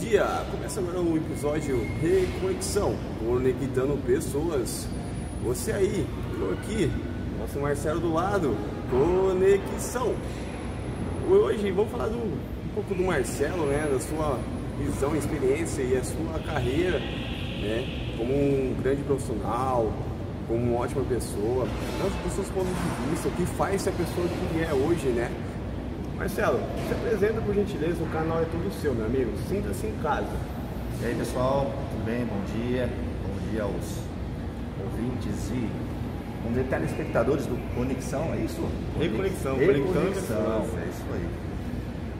dia! 0.00 0.24
Começa 0.50 0.80
agora 0.80 0.98
o 0.98 1.14
episódio 1.14 1.86
Reconexão, 2.00 2.96
conectando 3.22 3.98
pessoas. 4.06 4.88
Você 5.44 5.72
aí, 5.72 6.06
eu 6.40 6.52
aqui, 6.52 6.90
nosso 7.38 7.60
Marcelo 7.60 8.00
do 8.00 8.14
lado, 8.14 8.56
Conexão. 8.90 10.14
Hoje 11.28 11.70
vamos 11.70 11.90
falar 11.90 12.08
do, 12.08 12.16
um 12.16 12.74
pouco 12.74 12.94
do 12.94 13.02
Marcelo, 13.02 13.66
né? 13.66 13.86
Da 13.92 14.00
sua 14.00 14.38
visão, 14.78 15.14
experiência 15.14 15.82
e 15.82 15.94
a 15.94 16.02
sua 16.02 16.38
carreira, 16.46 16.98
né? 16.98 18.14
Como 18.16 18.32
um 18.32 18.74
grande 18.82 19.02
profissional, 19.02 19.92
como 20.48 20.62
uma 20.62 20.80
ótima 20.80 21.04
pessoa, 21.04 21.68
dos 22.24 22.32
seus 22.32 22.48
pontos 22.48 22.70
de 22.70 23.10
vista, 23.10 23.28
o 23.28 23.32
que 23.32 23.44
faz 23.44 23.74
essa 23.74 23.92
pessoa 23.92 24.26
que 24.26 24.62
é 24.62 24.72
hoje, 24.72 25.08
né? 25.08 25.30
Marcelo, 26.20 26.60
se 26.86 26.92
apresenta 26.92 27.40
por 27.40 27.54
gentileza, 27.54 28.02
o 28.02 28.06
canal 28.10 28.42
é 28.42 28.44
todo 28.44 28.70
seu, 28.82 28.94
meu 28.94 29.06
amigo. 29.06 29.30
Sinta-se 29.48 29.86
em 29.86 29.94
casa. 30.02 30.36
E 31.00 31.06
aí 31.06 31.14
pessoal, 31.14 31.72
tudo 31.90 32.04
bem? 32.04 32.26
Bom 32.26 32.44
dia. 32.44 32.90
Bom 33.26 33.50
dia 33.50 33.62
aos 33.62 33.72
ouvintes 34.84 35.48
e 35.48 35.66
vamos 36.42 36.58
dizer, 36.58 36.68
telespectadores 36.68 37.46
do 37.46 37.56
Conexão, 37.74 38.34
é 38.34 38.36
isso? 38.36 38.60
Reconexão, 38.98 39.56
Reconexão, 39.56 40.66
é 40.76 40.88
isso 40.90 41.04
aí. 41.10 41.26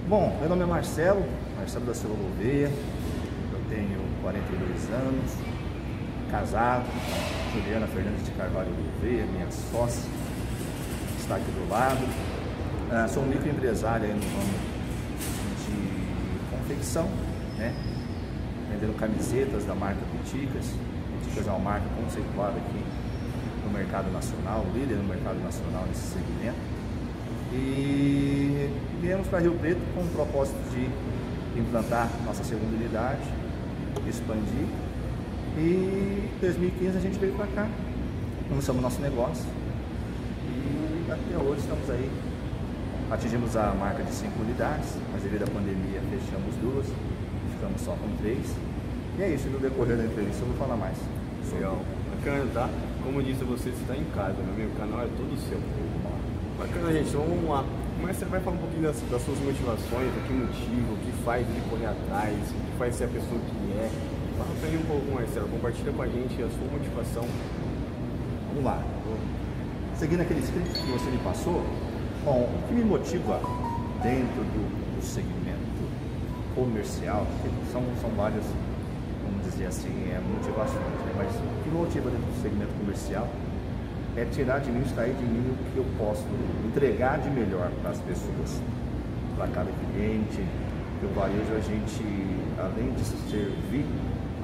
Bom, 0.08 0.34
meu 0.40 0.48
nome 0.48 0.62
é 0.62 0.66
Marcelo, 0.66 1.22
Marcelo 1.58 1.84
da 1.84 1.92
Silva 1.92 2.16
Gouveia, 2.16 2.72
eu 3.52 3.60
tenho 3.68 4.00
42 4.22 4.90
anos, 4.92 5.30
casado, 6.30 6.86
Juliana 7.52 7.86
Fernandes 7.86 8.24
de 8.24 8.30
Carvalho 8.30 8.70
Gouveia, 8.70 9.26
minha 9.26 9.50
sócia, 9.50 10.08
está 11.18 11.36
aqui 11.36 11.50
do 11.50 11.68
lado. 11.68 12.39
Uh, 12.90 13.08
sou 13.08 13.22
um 13.22 13.26
microempresário 13.26 14.08
no 14.08 14.14
ramo 14.14 14.58
de 15.64 16.56
confecção, 16.56 17.08
né? 17.56 17.72
vendendo 18.68 18.98
camisetas 18.98 19.64
da 19.64 19.76
marca 19.76 20.00
Piticas. 20.10 20.74
Piticas 21.22 21.46
é 21.46 21.50
uma 21.50 21.60
marca 21.60 21.86
conceituada 21.94 22.56
aqui 22.56 22.82
no 23.64 23.70
mercado 23.70 24.10
nacional, 24.10 24.66
líder 24.74 24.96
no 24.96 25.04
mercado 25.04 25.38
nacional 25.38 25.84
nesse 25.86 26.14
segmento. 26.14 26.58
E 27.52 28.68
viemos 29.00 29.28
para 29.28 29.38
Rio 29.38 29.54
Preto 29.54 29.80
com 29.94 30.00
o 30.00 30.08
propósito 30.08 30.58
de 30.72 31.60
implantar 31.60 32.10
nossa 32.26 32.42
segunda 32.42 32.74
unidade, 32.74 33.22
expandir. 34.08 34.66
E 35.56 36.28
em 36.34 36.40
2015 36.40 36.96
a 36.96 37.00
gente 37.00 37.20
veio 37.20 37.34
para 37.34 37.46
cá, 37.46 37.68
começamos 38.48 38.82
nosso 38.82 39.00
negócio 39.00 39.46
e 40.48 41.08
até 41.08 41.38
hoje 41.38 41.60
estamos 41.60 41.88
aí 41.88 42.29
Atingimos 43.10 43.56
a 43.56 43.74
marca 43.74 44.04
de 44.04 44.12
5 44.12 44.40
unidades, 44.40 44.94
mas 45.12 45.20
devido 45.20 45.42
à 45.42 45.46
pandemia 45.48 46.00
fechamos 46.14 46.54
duas, 46.62 46.86
ficamos 47.50 47.80
só 47.80 47.90
com 47.98 48.08
três. 48.22 48.54
E 49.18 49.22
é 49.22 49.34
isso, 49.34 49.48
no 49.48 49.58
decorrer 49.58 49.96
da 49.96 50.04
entrevista 50.04 50.42
eu 50.42 50.46
vou 50.46 50.56
falar 50.56 50.76
mais. 50.76 50.96
Legal, 51.52 51.82
bacana, 52.14 52.46
tá? 52.54 52.70
Como 53.02 53.18
eu 53.18 53.24
disse, 53.24 53.42
você 53.42 53.70
está 53.70 53.96
em 53.96 54.04
casa, 54.14 54.38
meu 54.38 54.54
amigo, 54.54 54.70
o 54.70 54.78
canal 54.78 55.02
é 55.02 55.08
todo 55.18 55.34
seu. 55.48 55.58
Bacana, 56.56 56.92
gente, 56.92 57.08
então 57.08 57.26
vamos 57.26 57.50
lá. 57.50 57.64
Mas 58.00 58.16
você 58.16 58.24
vai 58.26 58.38
falar 58.40 58.54
um 58.54 58.60
pouquinho 58.60 58.82
das, 58.82 59.00
das 59.10 59.22
suas 59.22 59.38
motivações, 59.40 60.06
o 60.14 60.20
que 60.28 60.32
motiva, 60.32 60.92
o 60.94 60.98
que 61.02 61.12
faz 61.24 61.42
ele 61.48 61.62
correr 61.68 61.86
atrás, 61.86 62.36
o 62.38 62.54
que 62.54 62.78
faz 62.78 62.94
ser 62.94 63.04
a 63.04 63.08
pessoa 63.08 63.40
que 63.42 63.72
é. 63.74 63.90
Fala 64.38 64.54
pra 64.54 64.70
mim 64.70 64.76
um 64.76 64.86
pouco, 64.86 65.10
Marcelo, 65.10 65.48
compartilha 65.48 65.90
com 65.90 66.02
a 66.02 66.06
gente 66.06 66.42
a 66.42 66.48
sua 66.48 66.66
motivação. 66.70 67.26
Vamos 68.54 68.64
lá. 68.64 68.78
Seguindo 69.98 70.20
aquele 70.20 70.40
script 70.40 70.78
que 70.78 70.92
você 70.92 71.10
me 71.10 71.18
passou, 71.18 71.60
Bom, 72.22 72.46
o 72.52 72.68
que 72.68 72.74
me 72.74 72.84
motiva 72.84 73.40
dentro 74.02 74.44
do, 74.44 74.96
do 74.96 75.02
segmento 75.02 75.80
comercial, 76.54 77.26
são, 77.72 77.82
são 77.98 78.10
várias, 78.10 78.44
vamos 79.24 79.42
dizer 79.50 79.64
assim, 79.64 79.88
é, 80.12 80.20
motivações, 80.20 80.84
né? 80.84 81.14
mas 81.16 81.28
o 81.28 81.62
que 81.64 81.70
me 81.70 81.78
motiva 81.78 82.10
dentro 82.10 82.26
do 82.26 82.42
segmento 82.42 82.74
comercial 82.74 83.26
é 84.18 84.26
tirar 84.26 84.58
de 84.58 84.70
mim, 84.70 84.82
extrair 84.82 85.14
de 85.14 85.24
mim 85.24 85.48
o 85.48 85.72
que 85.72 85.78
eu 85.78 85.86
posso 85.96 86.26
entregar 86.66 87.18
de 87.20 87.30
melhor 87.30 87.70
para 87.80 87.92
as 87.92 87.98
pessoas, 88.00 88.60
para 89.34 89.48
cada 89.48 89.70
cliente. 89.72 90.44
O 91.02 91.08
varejo 91.14 91.56
a 91.56 91.60
gente, 91.60 92.04
além 92.58 92.92
de 92.92 93.04
servir, 93.30 93.86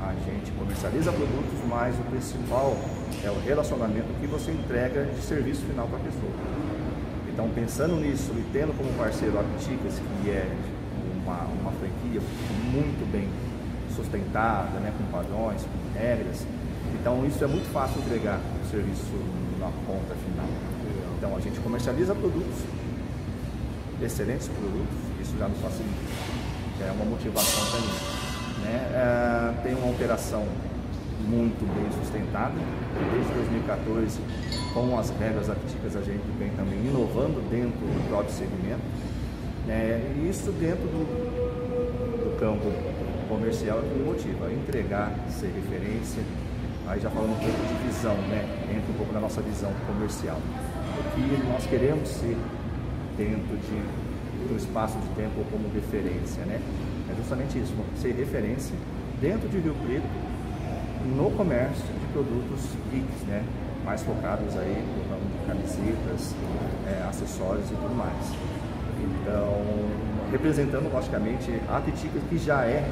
a 0.00 0.14
gente 0.24 0.50
comercializa 0.52 1.12
produtos, 1.12 1.60
mas 1.68 1.94
o 1.98 2.02
principal 2.04 2.74
é 3.22 3.30
o 3.30 3.38
relacionamento 3.40 4.08
que 4.18 4.26
você 4.26 4.50
entrega 4.50 5.04
de 5.04 5.20
serviço 5.20 5.60
final 5.66 5.86
para 5.86 5.98
a 5.98 6.00
pessoa. 6.00 6.65
Então, 7.36 7.50
pensando 7.50 7.96
nisso 7.96 8.32
e 8.32 8.42
tendo 8.50 8.74
como 8.74 8.90
parceiro 8.94 9.38
a 9.38 9.42
Piticas, 9.42 10.00
que 10.00 10.30
é 10.30 10.48
uma, 11.22 11.44
uma 11.60 11.70
franquia 11.72 12.18
muito 12.72 13.12
bem 13.12 13.28
sustentada, 13.94 14.80
né, 14.80 14.90
com 14.96 15.04
padrões, 15.12 15.60
com 15.60 15.98
regras, 15.98 16.46
então 16.94 17.26
isso 17.26 17.44
é 17.44 17.46
muito 17.46 17.70
fácil 17.74 18.00
entregar 18.00 18.40
o 18.40 18.70
serviço 18.70 19.12
na 19.60 19.66
ponta 19.84 20.14
final. 20.14 20.48
Então, 21.18 21.36
a 21.36 21.40
gente 21.40 21.60
comercializa 21.60 22.14
produtos, 22.14 22.64
excelentes 24.00 24.48
produtos, 24.48 24.96
isso 25.20 25.36
já 25.38 25.46
nos 25.46 25.60
facilita, 25.60 25.94
é 26.88 26.90
uma 26.90 27.04
motivação 27.04 27.66
também. 27.66 28.64
Né? 28.64 28.80
É, 28.94 29.62
tem 29.62 29.74
uma 29.74 29.90
operação 29.90 30.42
muito 31.20 31.64
bem 31.74 31.90
sustentada. 32.02 32.54
Desde 33.12 33.32
2014, 33.32 34.20
com 34.72 34.98
as 34.98 35.10
regras 35.10 35.48
aptíficas, 35.48 35.96
a 35.96 36.02
gente 36.02 36.24
vem 36.38 36.50
também 36.50 36.78
inovando 36.78 37.40
dentro 37.48 37.78
do 37.80 38.08
próprio 38.08 38.32
segmento. 38.32 38.82
É, 39.68 40.00
e 40.16 40.28
isso 40.28 40.52
dentro 40.52 40.86
do, 40.86 41.02
do 42.24 42.38
campo 42.38 42.70
comercial 43.28 43.78
é 43.78 43.82
que 43.82 43.98
me 43.98 44.04
motiva 44.04 44.52
entregar, 44.52 45.12
ser 45.28 45.52
referência. 45.54 46.22
Aí 46.86 47.00
já 47.00 47.10
falando 47.10 47.32
um 47.32 47.40
pouco 47.40 47.66
de 47.66 47.88
visão, 47.88 48.14
né? 48.28 48.46
Entra 48.70 48.92
um 48.92 48.96
pouco 48.96 49.12
na 49.12 49.20
nossa 49.20 49.40
visão 49.40 49.72
comercial. 49.86 50.36
O 50.36 51.14
que 51.14 51.48
nós 51.48 51.66
queremos 51.66 52.08
ser 52.08 52.36
dentro 53.16 53.56
de, 53.56 54.46
de 54.46 54.54
um 54.54 54.56
espaço 54.56 54.96
de 54.98 55.08
tempo 55.08 55.42
como 55.50 55.68
referência, 55.74 56.44
né? 56.44 56.60
É 57.10 57.14
justamente 57.16 57.58
isso, 57.58 57.74
ser 57.96 58.12
referência 58.12 58.74
dentro 59.20 59.48
de 59.48 59.58
Rio 59.58 59.74
Preto 59.84 60.06
no 61.06 61.30
comércio 61.30 61.84
de 61.84 62.06
produtos 62.12 62.60
geeks, 62.90 63.22
né? 63.28 63.44
mais 63.86 64.02
focados 64.02 64.56
aí 64.58 64.84
no 64.84 65.08
ramo 65.08 65.30
de 65.30 65.46
camisetas, 65.46 66.34
é, 66.88 67.06
acessórios 67.08 67.66
e 67.70 67.74
tudo 67.74 67.96
mais. 67.96 68.34
Então, 69.00 69.62
representando 70.32 70.92
logicamente 70.92 71.52
a 71.68 71.80
Pitica, 71.80 72.18
que 72.28 72.36
já 72.36 72.64
é, 72.64 72.84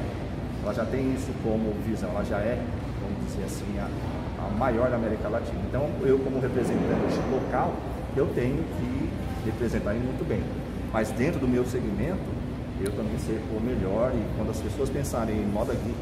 ela 0.63 0.73
já 0.73 0.85
tem 0.85 1.13
isso 1.13 1.31
como 1.43 1.73
visão, 1.85 2.09
ela 2.11 2.23
já 2.23 2.37
é, 2.37 2.57
vamos 3.01 3.25
dizer 3.27 3.43
assim, 3.43 3.77
a, 3.77 4.45
a 4.45 4.49
maior 4.57 4.89
da 4.89 4.95
América 4.95 5.27
Latina. 5.27 5.59
Então, 5.67 5.89
eu 6.01 6.17
como 6.19 6.39
representante 6.39 7.19
local, 7.29 7.75
eu 8.15 8.27
tenho 8.27 8.63
que 8.63 9.09
representar 9.45 9.93
muito 9.93 10.25
bem. 10.25 10.41
Mas 10.93 11.11
dentro 11.11 11.41
do 11.41 11.47
meu 11.47 11.65
segmento, 11.65 12.23
eu 12.79 12.91
também 12.91 13.17
ser 13.19 13.41
o 13.51 13.59
melhor 13.59 14.11
e 14.13 14.37
quando 14.37 14.51
as 14.51 14.61
pessoas 14.61 14.89
pensarem 14.89 15.35
em 15.35 15.45
moda 15.45 15.73
geek, 15.73 15.95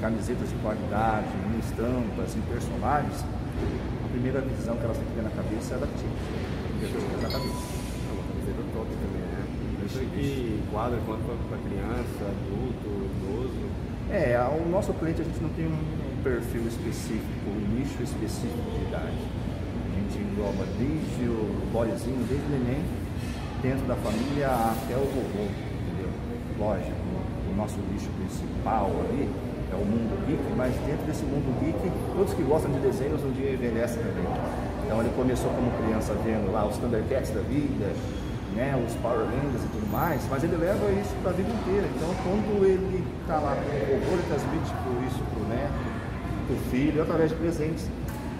camisetas 0.00 0.48
de 0.48 0.54
qualidade, 0.56 1.26
em 1.54 1.58
estampas, 1.58 2.36
em 2.36 2.40
personagens, 2.42 3.24
a 4.04 4.08
primeira 4.08 4.40
visão 4.40 4.76
que 4.76 4.84
elas 4.84 4.96
têm 4.96 5.06
que 5.06 5.14
ter 5.14 5.22
na 5.22 5.30
cabeça 5.30 5.74
é 5.74 5.78
da 5.78 5.86
Tia. 5.86 6.08
Depois 6.80 7.02
fica 7.04 7.16
na 7.16 7.28
cabeça. 7.28 7.62
É 8.06 8.12
uma 8.14 8.24
camiseta 8.30 8.62
top 8.74 8.88
também, 8.88 9.22
né? 9.26 9.42
Isso 9.84 9.98
que 9.98 10.62
quadra 10.70 10.98
quanto 11.04 11.22
para 11.48 11.58
criança, 11.58 12.22
adulto, 12.22 12.88
idoso. 13.10 13.68
É, 14.10 14.38
o 14.38 14.68
nosso 14.68 14.92
cliente 14.94 15.20
a 15.20 15.24
gente 15.24 15.40
não 15.40 15.50
tem 15.50 15.66
um 15.66 16.22
perfil 16.22 16.62
específico, 16.66 17.50
um 17.50 17.76
nicho 17.76 18.02
específico 18.02 18.70
de 18.70 18.88
idade. 18.88 19.18
A 19.18 20.00
gente 20.00 20.18
engloba 20.18 20.64
desde 20.78 21.28
o 21.28 21.68
bodezinho, 21.72 22.24
desde 22.28 22.46
o 22.46 22.50
neném, 22.50 22.84
dentro 23.60 23.84
da 23.86 23.96
família 23.96 24.48
até 24.48 24.94
o 24.96 25.04
vovô, 25.04 25.44
entendeu? 25.44 26.10
Lógico, 26.58 26.96
o 27.50 27.56
nosso 27.56 27.76
nicho 27.92 28.08
principal 28.16 28.90
ali 29.08 29.28
é 29.70 29.76
o 29.76 29.84
mundo 29.84 30.16
geek, 30.26 30.42
mas 30.56 30.74
dentro 30.86 31.04
desse 31.06 31.24
mundo 31.24 31.48
geek, 31.60 31.78
todos 32.16 32.32
que 32.34 32.42
gostam 32.42 32.72
de 32.72 32.80
desenhos 32.80 33.22
um 33.24 33.32
dia 33.32 33.52
envelhecem 33.52 34.02
também. 34.02 34.24
Então 34.84 35.00
ele 35.00 35.12
começou 35.14 35.50
como 35.52 35.70
criança 35.84 36.14
vendo 36.24 36.50
lá 36.50 36.66
os 36.66 36.76
Thundercats 36.78 37.30
da 37.30 37.40
vida, 37.42 37.92
né, 38.56 38.72
os 38.80 38.94
Power 38.96 39.28
Rangers 39.28 39.64
e 39.64 39.68
tudo 39.68 39.86
mais, 39.92 40.22
mas 40.30 40.42
ele 40.42 40.56
leva 40.56 40.80
isso 40.92 41.14
para 41.22 41.30
a 41.30 41.34
vida 41.34 41.50
inteira. 41.50 41.86
Então 41.94 42.08
quando 42.24 42.64
ele 42.64 43.04
está 43.20 43.36
lá 43.36 43.54
com 43.54 43.68
o 43.68 43.96
horror, 43.96 44.16
ele 44.16 44.26
transmite 44.28 44.72
por 44.82 44.96
isso 45.04 45.20
para 45.28 45.42
o 45.44 45.48
neto, 45.48 45.80
para 46.48 46.56
o 46.56 46.58
filho, 46.70 47.02
através 47.02 47.30
de 47.30 47.36
presentes. 47.36 47.84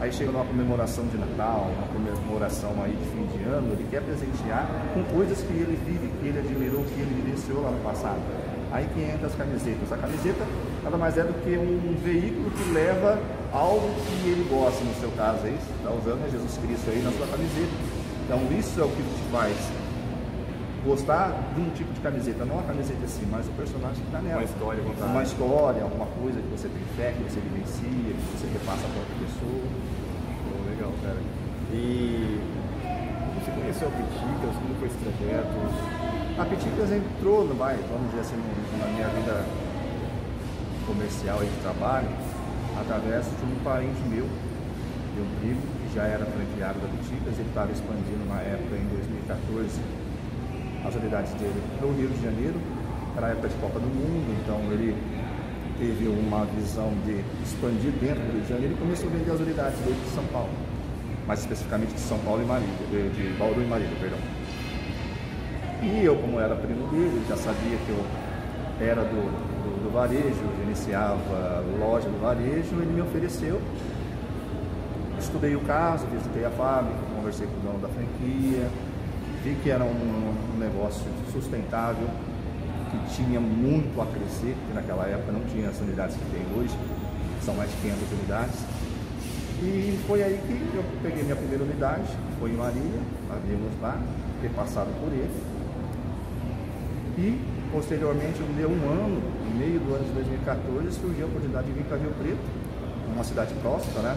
Aí 0.00 0.12
chega 0.12 0.30
numa 0.30 0.44
comemoração 0.44 1.04
de 1.08 1.18
Natal, 1.18 1.68
uma 1.76 1.88
comemoração 1.88 2.70
aí 2.82 2.92
de 2.92 3.04
fim 3.10 3.26
de 3.36 3.42
ano, 3.44 3.72
ele 3.72 3.84
quer 3.90 4.00
presentear 4.00 4.70
com 4.94 5.02
coisas 5.12 5.42
que 5.42 5.52
ele 5.52 5.76
vive, 5.84 6.06
que 6.20 6.28
ele 6.28 6.38
admirou, 6.38 6.84
que 6.84 7.00
ele 7.00 7.20
vivenciou 7.20 7.62
lá 7.62 7.70
no 7.72 7.82
passado. 7.82 8.22
Aí 8.70 8.86
que 8.94 9.00
entra 9.00 9.26
as 9.26 9.34
camisetas. 9.34 9.90
A 9.92 9.96
camiseta 9.96 10.44
nada 10.88 10.96
mais 10.96 11.18
é 11.18 11.22
do 11.22 11.34
que 11.44 11.52
um 11.52 11.96
veículo 12.02 12.50
que 12.50 12.64
leva 12.72 13.20
algo 13.52 13.92
que 14.08 14.28
ele 14.28 14.48
gosta, 14.48 14.82
no 14.82 14.94
seu 14.94 15.10
caso 15.12 15.44
aí, 15.44 15.54
está 15.76 15.92
usando 15.92 16.24
é 16.24 16.30
Jesus 16.30 16.56
Cristo 16.64 16.88
aí 16.88 17.02
na 17.04 17.12
sua 17.12 17.26
camiseta. 17.26 17.76
Então 18.24 18.40
isso 18.58 18.80
é 18.80 18.84
o 18.84 18.88
que 18.88 19.02
te 19.02 19.30
faz 19.30 19.54
gostar 20.84 21.36
de 21.54 21.60
um 21.60 21.68
tipo 21.76 21.92
de 21.92 22.00
camiseta, 22.00 22.44
não 22.46 22.60
a 22.60 22.62
camiseta 22.62 23.04
assim, 23.04 23.28
mas 23.30 23.46
o 23.46 23.52
personagem 23.52 24.00
que 24.00 24.08
está 24.08 24.20
nela. 24.20 24.40
Uma 24.40 24.44
história 24.44 24.82
contada. 24.82 25.12
Uma 25.12 25.22
história, 25.22 25.82
alguma 25.82 26.06
coisa 26.06 26.40
que 26.40 26.48
você 26.48 26.68
tem 26.68 26.84
fé, 26.96 27.12
que 27.12 27.22
você 27.28 27.40
vivencia, 27.40 28.12
que 28.16 28.24
você 28.32 28.46
repassa 28.48 28.88
para 28.88 29.00
outra 29.04 29.16
pessoa. 29.20 29.64
Pô, 30.48 30.70
legal, 30.72 30.92
cara. 31.04 31.20
E 31.68 32.40
você 33.36 33.50
conheceu 33.52 33.88
a 33.88 33.92
Piticas? 33.92 34.56
Como 34.56 34.72
foi 34.80 34.88
esse 34.88 34.98
trajeto? 35.04 35.52
A 36.40 36.44
Piticas 36.48 36.92
entrou, 36.92 37.44
no, 37.44 37.54
vai, 37.54 37.76
vamos 37.92 38.08
dizer 38.08 38.24
assim, 38.24 38.40
na 38.80 38.86
minha 38.88 39.08
vida 39.08 39.67
comercial 40.88 41.44
e 41.44 41.46
de 41.46 41.60
trabalho, 41.60 42.08
através 42.80 43.26
de 43.26 43.44
um 43.44 43.62
parente 43.62 44.00
meu, 44.08 44.24
de 44.24 45.20
um 45.20 45.28
primo, 45.40 45.60
que 45.60 45.94
já 45.94 46.04
era 46.04 46.24
franqueado 46.24 46.80
da 46.80 46.88
Piticas, 46.88 47.38
ele 47.38 47.48
estava 47.48 47.70
expandindo 47.70 48.24
na 48.26 48.40
época, 48.40 48.74
em 48.74 48.88
2014, 48.88 49.80
as 50.84 50.94
unidades 50.94 51.32
dele 51.34 51.60
no 51.82 51.92
Rio 51.92 52.08
de 52.08 52.22
Janeiro, 52.24 52.58
era 53.16 53.26
a 53.26 53.30
época 53.30 53.48
de 53.48 53.54
Copa 53.56 53.78
do 53.78 53.86
Mundo, 53.86 54.32
então 54.40 54.56
ele 54.72 54.96
teve 55.78 56.08
uma 56.08 56.44
visão 56.46 56.90
de 57.04 57.22
expandir 57.44 57.92
dentro 58.00 58.24
do 58.24 58.32
Rio 58.32 58.42
de 58.42 58.48
Janeiro 58.48 58.74
e 58.74 58.76
começou 58.76 59.08
a 59.08 59.12
vender 59.12 59.30
as 59.30 59.40
unidades 59.40 59.78
dele 59.80 60.00
de 60.02 60.10
São 60.14 60.24
Paulo, 60.32 60.50
mais 61.26 61.40
especificamente 61.40 61.92
de 61.92 62.00
São 62.00 62.18
Paulo 62.20 62.42
e 62.42 62.46
Marília, 62.46 62.74
de, 62.90 63.10
de 63.10 63.38
Bauru 63.38 63.60
e 63.60 63.66
Marília, 63.66 63.96
perdão. 64.00 64.18
E 65.82 66.04
eu, 66.04 66.16
como 66.16 66.40
era 66.40 66.56
primo 66.56 66.88
dele, 66.88 67.22
já 67.28 67.36
sabia 67.36 67.76
que 67.76 67.90
eu 67.90 68.04
era 68.80 69.02
do, 69.02 69.57
do, 69.78 69.92
varejo, 69.92 70.42
iniciava 70.64 71.64
loja 71.78 72.08
do 72.08 72.20
varejo, 72.20 72.74
ele 72.80 72.92
me 72.92 73.02
ofereceu. 73.02 73.60
Estudei 75.18 75.56
o 75.56 75.60
caso, 75.60 76.06
visitei 76.06 76.44
a 76.44 76.50
fábrica, 76.50 76.98
conversei 77.16 77.46
com 77.46 77.56
o 77.56 77.60
dono 77.60 77.78
da 77.80 77.88
franquia, 77.88 78.68
vi 79.42 79.56
que 79.62 79.70
era 79.70 79.84
um, 79.84 80.34
um 80.54 80.58
negócio 80.58 81.04
sustentável, 81.32 82.08
que 82.90 83.16
tinha 83.16 83.40
muito 83.40 84.00
a 84.00 84.06
crescer, 84.06 84.54
porque 84.60 84.74
naquela 84.74 85.06
época 85.06 85.32
não 85.32 85.40
tinha 85.46 85.68
as 85.68 85.80
unidades 85.80 86.16
que 86.16 86.24
tem 86.30 86.42
hoje, 86.58 86.74
são 87.44 87.54
mais 87.54 87.70
de 87.70 87.76
500 87.78 88.12
unidades. 88.12 88.64
E 89.60 89.98
foi 90.06 90.22
aí 90.22 90.38
que 90.46 90.76
eu 90.76 90.84
peguei 91.02 91.24
minha 91.24 91.36
primeira 91.36 91.64
unidade, 91.64 92.06
foi 92.38 92.50
em 92.50 92.54
Marília, 92.54 93.00
abrimos 93.28 93.72
lá, 93.82 94.00
fiquei 94.36 94.56
passado 94.56 94.88
por 95.00 95.12
ele. 95.12 95.58
E 97.18 97.57
posteriormente, 97.72 98.40
deu 98.56 98.68
um 98.68 98.82
ano, 98.88 99.20
no 99.44 99.58
meio 99.58 99.80
do 99.80 99.94
ano 99.94 100.04
de 100.04 100.12
2014, 100.12 100.92
surgiu 100.92 101.26
a 101.26 101.28
oportunidade 101.28 101.66
de 101.66 101.72
vir 101.72 101.84
para 101.84 101.96
Rio 101.96 102.12
Preto, 102.18 102.40
uma 103.12 103.24
cidade 103.24 103.54
próxima, 103.60 104.00
né? 104.00 104.16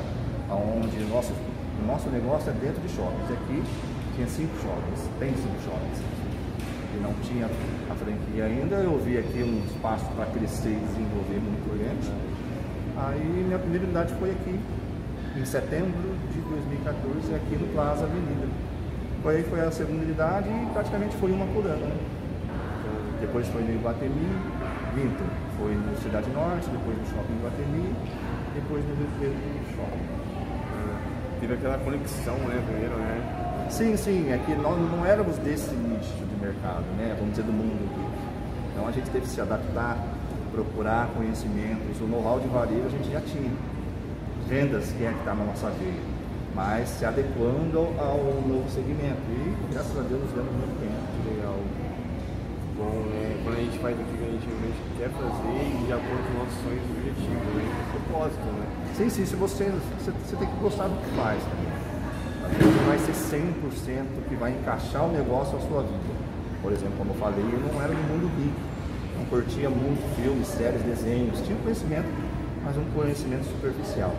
Onde 0.50 0.98
nosso, 1.06 1.32
o 1.32 1.86
nosso 1.86 2.10
negócio 2.10 2.50
é 2.50 2.54
dentro 2.54 2.82
de 2.82 2.90
shoppings. 2.90 3.32
Aqui 3.32 3.64
tinha 4.16 4.28
cinco 4.28 4.54
shoppings, 4.62 5.02
tem 5.20 5.30
cinco 5.36 5.60
shoppings. 5.64 6.00
E 6.96 7.00
não 7.00 7.14
tinha 7.24 7.48
a 7.90 7.96
franquia 7.96 8.46
ainda, 8.46 8.76
eu 8.76 8.98
vi 9.00 9.18
aqui 9.18 9.44
um 9.44 9.64
espaço 9.66 10.06
para 10.16 10.26
crescer 10.28 10.76
e 10.76 10.86
desenvolver 10.92 11.40
muito 11.40 11.68
grande. 11.72 12.12
Aí 12.98 13.24
minha 13.24 13.60
primeira 13.60 13.86
unidade 13.86 14.14
foi 14.20 14.32
aqui, 14.32 14.60
em 15.38 15.46
setembro 15.46 16.16
de 16.32 16.42
2014, 16.42 17.36
aqui 17.36 17.56
no 17.56 17.68
Plaza 17.74 18.04
Avenida. 18.04 18.48
Foi 19.24 19.38
aí 19.38 19.44
foi 19.44 19.62
a 19.62 19.72
segunda 19.72 20.04
unidade 20.04 20.50
e 20.50 20.74
praticamente 20.74 21.16
foi 21.18 21.32
uma 21.32 21.46
por 21.48 21.66
ano. 21.66 21.86
Né? 21.86 22.21
Depois 23.22 23.48
foi 23.50 23.62
no 23.62 23.72
Iguatemi, 23.72 24.28
Vinto, 24.96 25.24
foi 25.58 25.76
no 25.76 25.96
Cidade 26.02 26.30
Norte, 26.32 26.68
depois 26.70 26.98
no 26.98 27.06
Shopping 27.06 27.34
Iguatemi, 27.38 27.96
depois 28.56 28.84
no 28.84 28.96
Rio 28.96 29.08
Preto 29.20 29.76
Shopping. 29.76 30.10
Ah, 30.74 30.98
teve 31.40 31.54
aquela 31.54 31.78
conexão, 31.78 32.36
né, 32.50 32.62
primeiro, 32.66 32.96
né? 32.98 33.68
Sim, 33.70 33.96
sim, 33.96 34.32
é 34.32 34.38
que 34.40 34.54
nós 34.56 34.76
não 34.92 35.06
éramos 35.06 35.38
desse 35.38 35.74
nicho 35.76 36.14
de 36.18 36.46
mercado, 36.46 36.84
né? 36.98 37.16
Vamos 37.18 37.36
dizer, 37.36 37.44
do 37.44 37.54
mundo. 37.54 37.88
Então 38.74 38.88
a 38.88 38.92
gente 38.92 39.10
teve 39.12 39.22
que 39.22 39.32
se 39.32 39.40
adaptar, 39.40 39.98
procurar 40.52 41.08
conhecimentos, 41.16 42.02
o 42.02 42.06
know-how 42.06 42.40
de 42.40 42.48
varejo 42.48 42.88
a 42.88 42.90
gente 42.90 43.12
já 43.12 43.22
tinha. 43.22 43.52
Vendas, 44.50 44.92
quem 44.98 45.08
é 45.08 45.12
que 45.12 45.20
está 45.20 45.34
na 45.34 45.46
nossa 45.46 45.70
veia, 45.70 46.02
mas 46.56 46.90
se 46.90 47.06
adequando 47.06 47.88
ao 47.98 48.18
novo 48.48 48.70
segmento. 48.70 49.22
E 49.30 49.56
graças 49.72 49.98
a 49.98 50.02
Deus 50.02 50.22
nos 50.24 50.34
dando 50.34 50.52
muito 50.52 50.76
bem. 50.82 50.92
Legal. 51.34 51.56
Bom, 52.82 53.06
né? 53.14 53.38
Quando 53.46 53.58
a 53.58 53.62
gente 53.62 53.78
faz 53.78 53.94
aquilo 53.94 54.18
que 54.18 54.26
a 54.26 54.34
gente 54.34 54.48
realmente 54.50 54.82
quer 54.98 55.10
fazer 55.14 55.62
e 55.70 55.86
de 55.86 55.94
acordo 55.94 56.24
com 56.26 56.34
nossos 56.42 56.58
sonhos 56.66 56.82
e 56.82 56.92
objetivos, 56.98 57.54
né? 57.54 57.64
Propósito, 57.94 58.46
né? 58.58 58.66
Sim, 58.98 59.10
sim, 59.10 59.26
se 59.26 59.36
você, 59.36 59.70
você, 60.02 60.10
você 60.10 60.36
tem 60.36 60.48
que 60.50 60.58
gostar 60.58 60.88
do 60.88 60.98
que 60.98 61.10
faz 61.14 61.38
vezes 62.58 62.76
não 62.76 62.86
vai 62.86 62.98
ser 63.00 63.14
100% 63.14 64.30
que 64.30 64.36
vai 64.36 64.52
encaixar 64.52 65.06
o 65.06 65.12
negócio 65.12 65.58
à 65.58 65.62
sua 65.62 65.84
vida. 65.84 66.14
Por 66.62 66.72
exemplo, 66.72 66.94
como 66.98 67.12
eu 67.12 67.16
falei, 67.16 67.44
eu 67.44 67.60
não 67.60 67.82
era 67.82 67.94
do 67.94 68.04
mundo 68.12 68.32
geek. 68.38 68.54
Não 69.18 69.26
curtia 69.26 69.70
muito 69.70 70.02
filmes, 70.16 70.48
séries, 70.48 70.82
desenhos. 70.84 71.40
Tinha 71.42 71.58
conhecimento, 71.60 72.08
mas 72.64 72.78
um 72.78 72.86
conhecimento 72.94 73.46
superficial. 73.46 74.14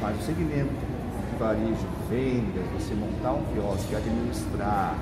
Mas 0.00 0.18
o 0.18 0.22
segmento 0.22 0.72
de 0.72 1.38
varejo, 1.38 1.86
vendas, 2.10 2.64
você 2.76 2.94
montar 2.94 3.32
um 3.32 3.44
quiosque, 3.52 3.94
administrar, 3.94 4.96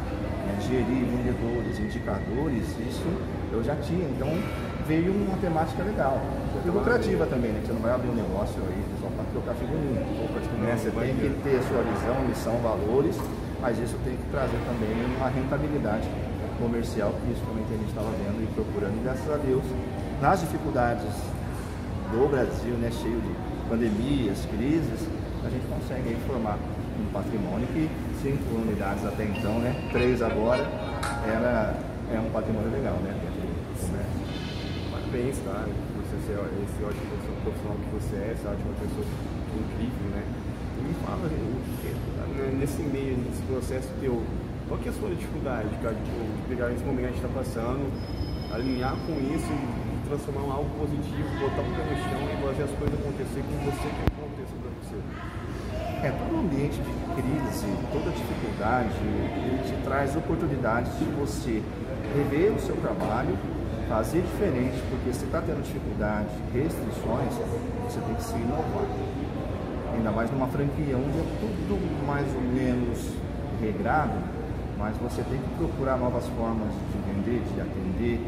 né, 0.44 0.58
gerir 0.60 1.04
vendedores, 1.04 1.78
indicadores, 1.78 2.68
isso 2.80 3.08
eu 3.52 3.62
já 3.62 3.74
tinha. 3.76 4.08
Então 4.08 4.28
veio 4.86 5.12
uma 5.12 5.36
temática 5.38 5.82
legal. 5.82 6.20
E 6.64 6.68
lucrativa 6.68 7.26
também, 7.26 7.52
né? 7.52 7.60
Você 7.64 7.72
não 7.72 7.80
vai 7.80 7.92
abrir 7.92 8.08
um 8.08 8.14
negócio 8.14 8.56
aí 8.62 8.84
só 9.00 9.08
para 9.08 9.24
trocar 9.32 9.54
figurinha. 9.54 10.00
Né? 10.00 10.76
Você 10.76 10.90
tem 10.90 11.14
que 11.16 11.28
ter 11.42 11.62
sua 11.64 11.82
visão, 11.82 12.16
missão, 12.28 12.56
valores, 12.62 13.16
mas 13.60 13.78
isso 13.78 13.96
tem 14.04 14.16
que 14.16 14.24
trazer 14.30 14.58
também 14.66 14.92
uma 15.16 15.28
rentabilidade 15.28 16.08
comercial, 16.58 17.12
que 17.24 17.32
isso 17.32 17.42
também 17.44 17.64
que 17.64 17.74
a 17.74 17.76
gente 17.76 17.88
estava 17.88 18.10
vendo 18.10 18.42
e 18.42 18.46
procurando, 18.54 18.94
e 18.96 19.02
graças 19.02 19.28
a 19.30 19.36
Deus, 19.36 19.64
nas 20.20 20.40
dificuldades 20.40 21.12
do 22.12 22.28
Brasil, 22.28 22.74
né, 22.78 22.90
cheio 22.92 23.20
de 23.20 23.32
pandemias, 23.68 24.46
crises, 24.46 25.08
a 25.44 25.50
gente 25.50 25.66
consegue 25.66 26.16
formar 26.26 26.58
um 27.00 27.06
patrimônio 27.12 27.66
que 27.68 27.90
cinco 28.24 28.56
unidades 28.56 29.04
até 29.04 29.24
então, 29.24 29.58
né, 29.60 29.76
três 29.92 30.22
agora, 30.22 30.64
era, 31.28 31.76
é 32.10 32.18
um 32.18 32.30
patrimônio 32.30 32.70
legal, 32.72 32.96
né. 33.04 33.12
Parabéns, 34.90 35.36
tá? 35.44 35.68
Você 35.68 36.16
ser 36.24 36.40
esse 36.40 36.80
ótimo 36.82 37.12
profissional 37.44 37.76
que 37.76 37.90
você 37.92 38.16
é, 38.16 38.32
essa 38.32 38.48
ótima 38.48 38.72
pessoa 38.80 39.04
incrível, 39.60 40.08
né? 40.16 40.24
Me 40.80 40.94
fala, 41.04 41.28
né, 41.28 42.56
nesse 42.58 42.80
meio, 42.80 43.18
nesse 43.18 43.42
processo 43.42 43.88
teu, 44.00 44.22
qual 44.68 44.80
que 44.80 44.88
é 44.88 44.90
a 44.90 44.94
sua 44.94 45.10
dificuldade, 45.10 45.68
cara, 45.82 45.94
de 45.94 46.48
pegar 46.48 46.72
esse 46.72 46.82
momento 46.82 47.00
que 47.00 47.04
a 47.04 47.12
gente 47.12 47.24
está 47.26 47.34
passando, 47.36 47.84
alinhar 48.50 48.96
com 49.04 49.12
isso 49.36 49.52
e 49.52 50.08
transformar 50.08 50.48
em 50.48 50.50
algo 50.50 50.70
positivo, 50.80 51.28
botar 51.44 51.60
o 51.60 51.70
pé 51.76 51.82
no 51.92 51.96
chão 52.08 52.24
e 52.24 52.36
fazer 52.40 52.62
as 52.64 52.72
coisas 52.72 52.96
acontecer 52.98 53.42
com 53.44 53.56
você 53.68 53.88
que 53.92 54.14
você? 54.16 54.23
É, 56.04 56.10
todo 56.10 56.38
ambiente 56.38 56.76
de 56.76 56.92
crise, 57.16 57.64
toda 57.90 58.10
dificuldade, 58.10 58.92
ele 59.00 59.62
te 59.64 59.82
traz 59.84 60.14
oportunidades 60.14 60.92
de 60.98 61.06
você 61.06 61.62
rever 62.14 62.52
o 62.52 62.60
seu 62.60 62.76
trabalho, 62.76 63.38
fazer 63.88 64.20
diferente, 64.20 64.82
porque 64.90 65.14
se 65.14 65.24
está 65.24 65.40
tendo 65.40 65.62
dificuldade, 65.62 66.28
restrições, 66.52 67.32
você 67.88 68.00
tem 68.00 68.14
que 68.16 68.22
se 68.22 68.34
inovar. 68.34 68.84
Ainda 69.94 70.10
mais 70.12 70.30
numa 70.30 70.46
franquia 70.48 70.94
onde 70.94 71.18
é 71.18 71.24
tudo 71.40 72.06
mais 72.06 72.26
ou 72.34 72.42
menos 72.52 73.08
regrado, 73.58 74.18
mas 74.76 74.94
você 74.98 75.22
tem 75.22 75.38
que 75.38 75.48
procurar 75.56 75.96
novas 75.96 76.26
formas 76.36 76.68
de 76.68 76.98
vender, 77.14 77.40
de 77.54 77.60
atender, 77.62 78.20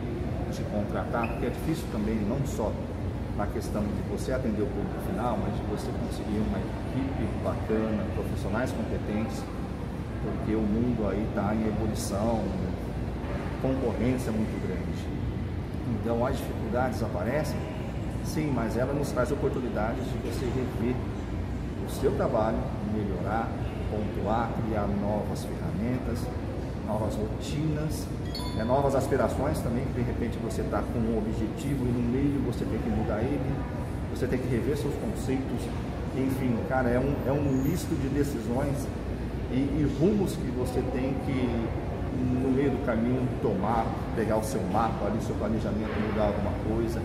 de 0.50 0.62
contratar, 0.72 1.28
porque 1.28 1.44
é 1.44 1.50
difícil 1.50 1.84
também, 1.92 2.16
não 2.26 2.38
só 2.46 2.72
na 3.36 3.46
questão 3.46 3.82
de 3.82 4.02
você 4.10 4.32
atender 4.32 4.62
o 4.62 4.66
público 4.66 4.98
final, 5.06 5.38
mas 5.42 5.54
de 5.54 5.62
você 5.64 5.90
conseguir 6.06 6.38
uma 6.38 6.58
equipe 6.58 7.28
bacana, 7.44 8.02
profissionais 8.14 8.72
competentes, 8.72 9.44
porque 10.22 10.54
o 10.54 10.62
mundo 10.62 11.08
aí 11.08 11.22
está 11.28 11.54
em 11.54 11.68
ebulição, 11.68 12.42
concorrência 13.60 14.32
muito 14.32 14.56
grande. 14.66 15.06
Então 15.92 16.24
as 16.24 16.36
dificuldades 16.36 17.02
aparecem, 17.02 17.58
sim, 18.24 18.50
mas 18.54 18.76
ela 18.76 18.92
nos 18.92 19.12
traz 19.12 19.30
oportunidades 19.30 20.02
de 20.04 20.18
você 20.18 20.46
rever 20.46 20.96
o 21.86 21.90
seu 21.90 22.12
trabalho, 22.16 22.58
melhorar, 22.94 23.48
pontuar, 23.90 24.50
criar 24.64 24.88
novas 24.88 25.44
ferramentas, 25.44 26.24
novas 26.86 27.14
rotinas, 27.14 28.06
né, 28.56 28.64
novas 28.64 28.94
aspirações 28.94 29.58
também, 29.60 29.84
que 29.84 30.00
de 30.00 30.02
repente 30.02 30.38
você 30.38 30.62
está 30.62 30.82
com 30.82 30.98
um 30.98 31.18
objetivo 31.18 31.84
e 31.84 31.92
no 31.92 32.02
meio 32.02 32.40
você 32.46 32.64
tem 32.64 32.78
que 32.78 32.88
mudar 32.88 33.20
ele, 33.20 33.40
você 34.14 34.26
tem 34.26 34.38
que 34.38 34.48
rever 34.48 34.76
seus 34.76 34.94
conceitos, 34.94 35.60
enfim, 36.16 36.56
cara, 36.68 36.88
é 36.88 36.98
um, 36.98 37.14
é 37.26 37.32
um 37.32 37.42
misto 37.62 37.94
de 38.00 38.08
decisões 38.08 38.86
e, 39.50 39.56
e 39.56 39.96
rumos 40.00 40.34
que 40.34 40.50
você 40.52 40.80
tem 40.92 41.14
que, 41.26 41.66
no 42.16 42.50
meio 42.50 42.70
do 42.70 42.86
caminho, 42.86 43.28
tomar, 43.42 43.84
pegar 44.14 44.38
o 44.38 44.44
seu 44.44 44.62
mapa 44.72 45.06
ali, 45.06 45.20
seu 45.20 45.34
planejamento, 45.34 45.92
mudar 46.08 46.28
alguma 46.28 46.52
coisa, 46.68 47.02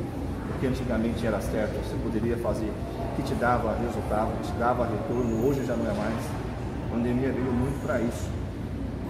porque 0.48 0.68
antigamente 0.68 1.26
era 1.26 1.42
certo, 1.42 1.74
você 1.84 1.96
poderia 2.02 2.38
fazer 2.38 2.72
que 3.16 3.24
te 3.24 3.36
dava 3.36 3.76
resultado, 3.78 4.32
que 4.42 4.52
te 4.52 4.58
dava 4.58 4.86
retorno, 4.86 5.46
hoje 5.46 5.66
já 5.66 5.76
não 5.76 5.86
é 5.86 5.94
mais. 5.94 6.16
A 6.88 6.94
pandemia 6.94 7.32
veio 7.32 7.52
muito 7.52 7.82
para 7.86 8.00
isso, 8.00 8.30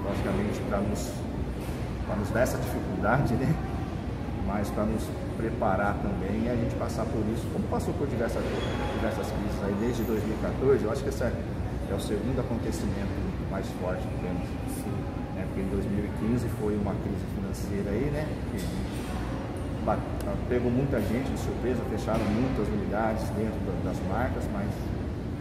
logicamente 0.04 0.60
para 0.70 0.80
nos 0.80 1.12
nos 2.18 2.30
dar 2.30 2.42
essa 2.42 2.58
dificuldade, 2.58 3.34
né? 3.40 3.54
Mas 4.46 4.70
para 4.70 4.84
nos 4.84 5.04
preparar 5.38 5.96
também 6.04 6.46
e 6.46 6.50
a 6.50 6.56
gente 6.56 6.76
passar 6.76 7.06
por 7.06 7.24
isso, 7.34 7.48
como 7.54 7.66
passou 7.68 7.94
por 7.94 8.08
diversas, 8.08 8.44
diversas 8.96 9.28
crises 9.28 9.64
aí 9.64 9.76
desde 9.80 10.04
2014, 10.04 10.84
eu 10.84 10.92
acho 10.92 11.04
que 11.04 11.10
esse 11.10 11.24
é 11.24 11.32
o 11.96 12.00
segundo 12.00 12.40
acontecimento 12.40 13.16
mais 13.50 13.66
forte 13.82 14.02
que 14.02 14.18
temos. 14.20 14.48
Né? 15.36 15.46
Porque 15.48 15.62
em 15.62 15.70
2015 15.70 16.50
foi 16.60 16.76
uma 16.76 16.94
crise 16.96 17.26
financeira 17.36 17.92
aí, 17.92 18.12
né? 18.12 18.28
Que 18.52 18.60
pegou 20.50 20.70
muita 20.70 21.00
gente 21.00 21.32
de 21.32 21.40
surpresa, 21.40 21.82
fecharam 21.90 22.26
muitas 22.26 22.68
unidades 22.68 23.24
dentro 23.30 23.60
das 23.84 23.98
marcas, 24.08 24.44
mas 24.54 24.70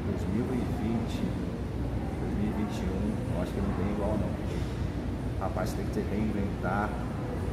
2020, 0.07 1.50
2021, 2.61 3.37
eu 3.37 3.43
acho 3.43 3.53
que 3.53 3.61
não 3.61 3.73
tem 3.75 3.93
igual 3.95 4.19
não. 4.19 4.31
Rapaz, 5.41 5.73
tem 5.73 5.85
que 5.87 5.95
se 5.95 6.05
reinventar 6.11 6.91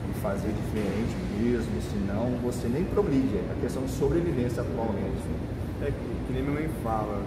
e 0.09 0.19
fazer 0.19 0.51
diferente 0.51 1.15
mesmo, 1.39 1.81
senão 1.91 2.37
você 2.43 2.67
nem 2.67 2.83
progride. 2.83 3.37
É 3.37 3.55
a 3.57 3.61
questão 3.61 3.83
de 3.83 3.91
sobrevivência 3.91 4.61
atualmente. 4.61 5.23
É 5.81 5.91
que 5.91 6.33
nem 6.33 6.43
minha 6.43 6.59
mãe 6.59 6.69
fala, 6.83 7.23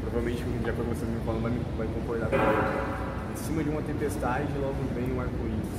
provavelmente 0.00 0.42
já 0.64 0.72
quando 0.72 0.88
você 0.88 1.04
me 1.04 1.20
falando 1.26 1.42
vai, 1.42 1.52
vai 1.76 1.88
concordar 1.94 2.30
comigo. 2.30 3.04
Em 3.32 3.36
cima 3.36 3.64
de 3.64 3.68
uma 3.68 3.82
tempestade 3.82 4.48
logo 4.60 4.76
vem 4.94 5.12
um 5.12 5.20
arco-íris. 5.20 5.76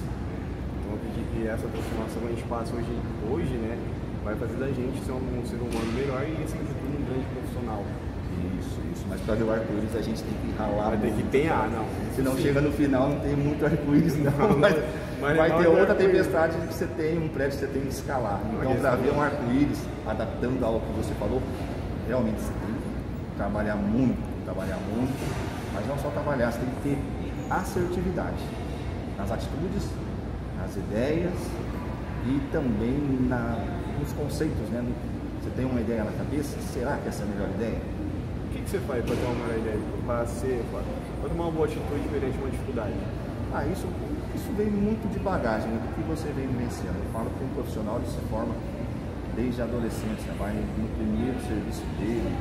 Então 0.77 0.91
eu 0.91 0.95
acredito 0.99 1.27
que 1.33 1.47
essa 1.47 1.67
transformação 1.67 2.21
que 2.21 2.27
a 2.27 2.35
gente 2.35 2.47
passa 2.47 2.75
hoje, 2.75 2.91
hoje 3.31 3.55
né, 3.57 3.79
vai 4.23 4.35
fazer 4.35 4.57
da 4.57 4.67
gente 4.67 5.03
ser 5.05 5.13
um, 5.13 5.23
um 5.39 5.45
ser 5.45 5.57
humano 5.57 5.91
melhor 5.95 6.21
e 6.21 6.43
acima 6.43 6.63
de 6.63 6.73
tudo 6.75 6.93
um 6.93 7.05
grande 7.07 7.25
profissional. 7.33 7.81
Isso, 8.59 8.79
isso. 8.93 9.05
Mas 9.09 9.21
para 9.21 9.35
ver 9.35 9.43
o 9.43 9.51
arco-íris 9.51 9.95
a 9.95 10.01
gente 10.01 10.23
tem 10.23 10.33
que 10.33 10.57
ralar. 10.57 10.97
Ter 10.97 11.11
que 11.11 11.21
empenhar, 11.21 11.69
não. 11.69 11.85
Se 12.15 12.21
não 12.21 12.37
chega 12.37 12.61
no 12.61 12.71
final, 12.71 13.09
não 13.09 13.19
tem 13.19 13.35
muito 13.35 13.65
arco-íris, 13.65 14.17
não. 14.17 14.57
Mas, 14.57 14.75
mas 15.21 15.37
vai 15.37 15.57
ter 15.57 15.67
outra 15.67 15.95
tempestade 15.95 16.57
que 16.57 16.73
você 16.73 16.85
tem, 16.85 17.17
um 17.17 17.29
prédio 17.29 17.57
que 17.57 17.65
você 17.65 17.71
tem 17.71 17.81
que 17.83 17.87
escalar. 17.87 18.39
Então, 18.53 18.75
para 18.75 18.95
ver 18.95 19.13
um 19.13 19.21
arco-íris, 19.21 19.79
adaptando 20.05 20.63
ao 20.63 20.79
que 20.81 20.91
você 20.97 21.13
falou, 21.15 21.41
realmente 22.07 22.39
você 22.39 22.51
tem 22.51 22.75
que 22.75 23.37
trabalhar 23.37 23.75
muito, 23.75 24.17
trabalhar 24.43 24.77
muito. 24.93 25.13
Mas 25.73 25.87
não 25.87 25.97
só 25.97 26.09
trabalhar, 26.09 26.51
você 26.51 26.59
tem 26.59 26.69
que 26.69 26.81
ter 26.81 26.97
assertividade 27.49 28.43
nas 29.17 29.31
atitudes, 29.31 29.89
nas 30.57 30.75
ideias 30.75 31.33
e 32.27 32.39
também 32.51 33.27
na, 33.29 33.57
nos 33.99 34.11
conceitos. 34.13 34.69
Né? 34.69 34.83
Você 35.41 35.49
tem 35.51 35.65
uma 35.65 35.79
ideia 35.79 36.03
na 36.03 36.11
cabeça, 36.11 36.57
será 36.73 36.97
que 36.97 37.07
essa 37.07 37.23
é 37.23 37.25
a 37.25 37.29
melhor 37.29 37.49
ideia? 37.55 37.94
Que, 38.65 38.71
você 38.71 38.79
faz 38.79 39.05
para 39.05 39.15
ter 39.15 39.25
uma 39.25 39.45
melhor 39.45 39.59
ideia? 39.59 39.79
Para 40.07 40.25
ser, 40.25 40.65
para 40.71 41.29
tomar 41.29 41.43
uma 41.45 41.51
boa 41.51 41.67
atitude 41.67 42.09
perante 42.09 42.37
uma 42.39 42.49
dificuldade? 42.49 42.93
Ah, 43.53 43.63
isso, 43.67 43.85
isso 44.33 44.49
vem 44.57 44.71
muito 44.73 45.05
de 45.13 45.19
bagagem, 45.19 45.69
né? 45.69 45.77
do 45.85 45.93
que 45.93 46.01
você 46.09 46.33
vem 46.33 46.47
vivenciando. 46.47 46.97
Eu 46.97 47.11
falo 47.13 47.29
que 47.29 47.43
um 47.45 47.49
profissional 47.53 48.01
ele 48.01 48.09
se 48.09 48.17
forma 48.25 48.55
desde 49.35 49.61
a 49.61 49.65
adolescência, 49.65 50.33
vai 50.39 50.53
no 50.53 50.89
primeiro 50.97 51.37
serviço 51.45 51.85
dele, 52.01 52.33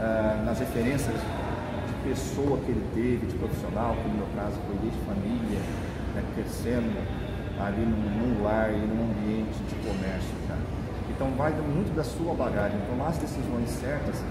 ah, 0.00 0.40
nas 0.46 0.58
referências 0.58 1.12
de 1.12 1.94
pessoa 2.08 2.56
que 2.64 2.72
ele 2.72 2.84
teve, 2.96 3.26
de 3.26 3.36
profissional, 3.36 3.92
que 3.92 4.08
no 4.08 4.24
meu 4.24 4.28
caso 4.34 4.56
foi 4.64 4.76
desde 4.80 4.98
família, 5.04 5.60
né, 6.16 6.24
crescendo 6.32 6.96
ali 7.60 7.84
num, 7.84 8.42
lar 8.42 8.72
e 8.72 8.80
num 8.88 9.04
ambiente 9.12 9.60
de 9.68 9.76
comércio. 9.84 10.32
Então 11.10 11.28
vai 11.36 11.52
muito 11.52 11.94
da 11.94 12.04
sua 12.04 12.32
bagagem. 12.32 12.78
Tomar 12.88 13.08
as 13.08 13.18
decisões 13.18 13.68
certas 13.68 14.22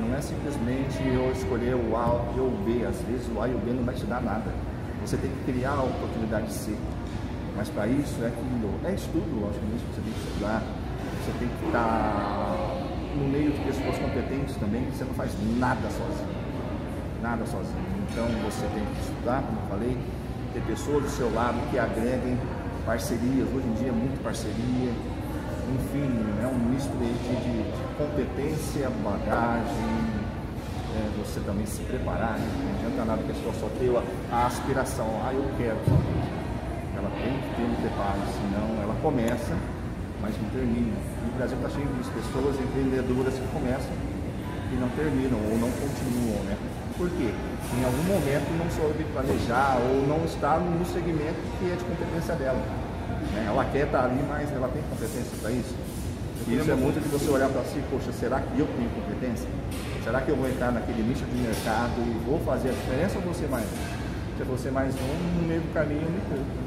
não 0.00 0.14
é 0.14 0.20
simplesmente 0.20 0.98
eu 1.06 1.30
escolher 1.32 1.74
o 1.74 1.96
A 1.96 2.06
ou 2.36 2.48
o 2.48 2.62
B. 2.64 2.84
Às 2.84 3.00
vezes 3.02 3.28
o 3.34 3.40
A 3.40 3.48
e 3.48 3.54
o 3.54 3.58
B 3.58 3.72
não 3.72 3.84
vai 3.84 3.94
te 3.94 4.04
dar 4.06 4.22
nada. 4.22 4.52
Você 5.04 5.16
tem 5.16 5.30
que 5.30 5.52
criar 5.52 5.72
a 5.72 5.82
oportunidade 5.82 6.46
de 6.46 6.52
ser. 6.52 6.78
Mas 7.56 7.68
para 7.68 7.86
isso 7.86 8.22
é 8.22 8.28
aquilo. 8.28 8.80
É 8.84 8.92
estudo, 8.92 9.40
logicamente, 9.40 9.84
você 9.92 10.00
tem 10.00 10.12
que 10.12 10.28
estudar. 10.28 10.62
Você 11.24 11.32
tem 11.38 11.48
que 11.48 11.66
estar 11.66 12.84
no 13.16 13.28
meio 13.28 13.52
de 13.52 13.60
pessoas 13.60 13.96
competentes 13.98 14.56
também, 14.56 14.84
você 14.90 15.04
não 15.04 15.14
faz 15.14 15.32
nada 15.58 15.88
sozinho. 15.88 16.44
Nada 17.22 17.46
sozinho. 17.46 17.84
Então 18.10 18.26
você 18.44 18.66
tem 18.74 18.84
que 18.84 19.00
estudar, 19.00 19.42
como 19.42 19.58
eu 19.60 19.66
falei, 19.68 19.98
ter 20.52 20.62
pessoas 20.62 21.04
do 21.04 21.10
seu 21.10 21.32
lado 21.32 21.58
que 21.70 21.78
agreguem 21.78 22.38
parcerias. 22.84 23.48
Hoje 23.54 23.66
em 23.66 23.74
dia 23.74 23.88
é 23.88 23.92
muito 23.92 24.22
parceria. 24.22 24.92
Enfim, 25.74 26.10
é 26.42 26.46
um 26.46 26.58
misto 26.70 26.92
de, 26.98 27.08
de 27.08 27.53
competência, 28.14 28.88
bagagem, 29.02 29.90
é, 30.94 31.10
você 31.18 31.40
também 31.40 31.66
se 31.66 31.82
preparar. 31.82 32.38
Né? 32.38 32.46
Não 32.62 32.78
adianta 32.78 33.04
nada 33.04 33.22
que 33.22 33.30
a 33.30 33.34
pessoa 33.34 33.54
só 33.58 33.68
tenha 33.78 34.02
a 34.30 34.46
aspiração, 34.46 35.06
ah, 35.26 35.34
eu 35.34 35.44
quero 35.58 35.78
Ela 36.96 37.10
tem 37.18 37.34
que 37.34 37.56
ter 37.56 37.62
um 37.66 37.74
preparo, 37.82 38.22
senão 38.38 38.82
ela 38.82 38.94
começa 39.02 39.54
mas 40.22 40.32
não 40.40 40.48
termina. 40.48 40.96
E 41.20 41.28
o 41.28 41.36
Brasil 41.36 41.56
está 41.58 41.68
cheio 41.68 41.84
de 41.84 42.08
pessoas 42.16 42.56
empreendedoras 42.56 43.34
que 43.34 43.46
começam 43.52 43.92
e 44.72 44.76
não 44.80 44.88
terminam 44.96 45.36
ou 45.36 45.58
não 45.60 45.68
continuam, 45.68 46.40
né? 46.48 46.56
Por 46.96 47.10
quê? 47.10 47.28
Em 47.28 47.84
algum 47.84 48.04
momento 48.08 48.48
não 48.56 48.70
soube 48.70 49.04
planejar 49.12 49.76
ou 49.84 50.06
não 50.08 50.24
está 50.24 50.56
no 50.56 50.86
segmento 50.86 51.36
que 51.60 51.70
é 51.70 51.76
de 51.76 51.84
competência 51.84 52.34
dela. 52.36 52.62
Né? 53.34 53.44
Ela 53.48 53.64
quer 53.66 53.84
estar 53.84 54.04
ali, 54.06 54.24
mas 54.26 54.50
ela 54.50 54.68
tem 54.68 54.80
competência 54.88 55.36
para 55.42 55.50
isso. 55.50 55.74
E 56.46 56.56
isso 56.56 56.70
é 56.70 56.74
muito 56.74 57.00
de 57.00 57.08
você 57.08 57.30
olhar 57.30 57.48
para 57.48 57.62
si, 57.64 57.80
poxa, 57.90 58.12
será 58.12 58.40
que 58.40 58.58
eu 58.58 58.66
tenho 58.66 58.90
competência? 58.90 59.48
Será 60.02 60.20
que 60.20 60.30
eu 60.30 60.36
vou 60.36 60.48
entrar 60.48 60.72
naquele 60.72 61.02
nicho 61.02 61.24
de 61.24 61.36
mercado 61.40 61.94
e 61.98 62.24
vou 62.24 62.38
fazer 62.40 62.68
a 62.68 62.72
diferença 62.72 63.16
ou 63.16 63.22
vou 63.22 63.34
ser 63.34 63.48
mais 63.48 63.64
um? 63.64 64.36
Se 64.36 64.44
você 64.44 64.70
mais 64.70 64.94
um, 64.94 65.40
no 65.40 65.48
meio 65.48 65.60
do 65.60 65.72
caminho 65.72 66.02
eu 66.02 66.10
me 66.10 66.20
pouco 66.20 66.64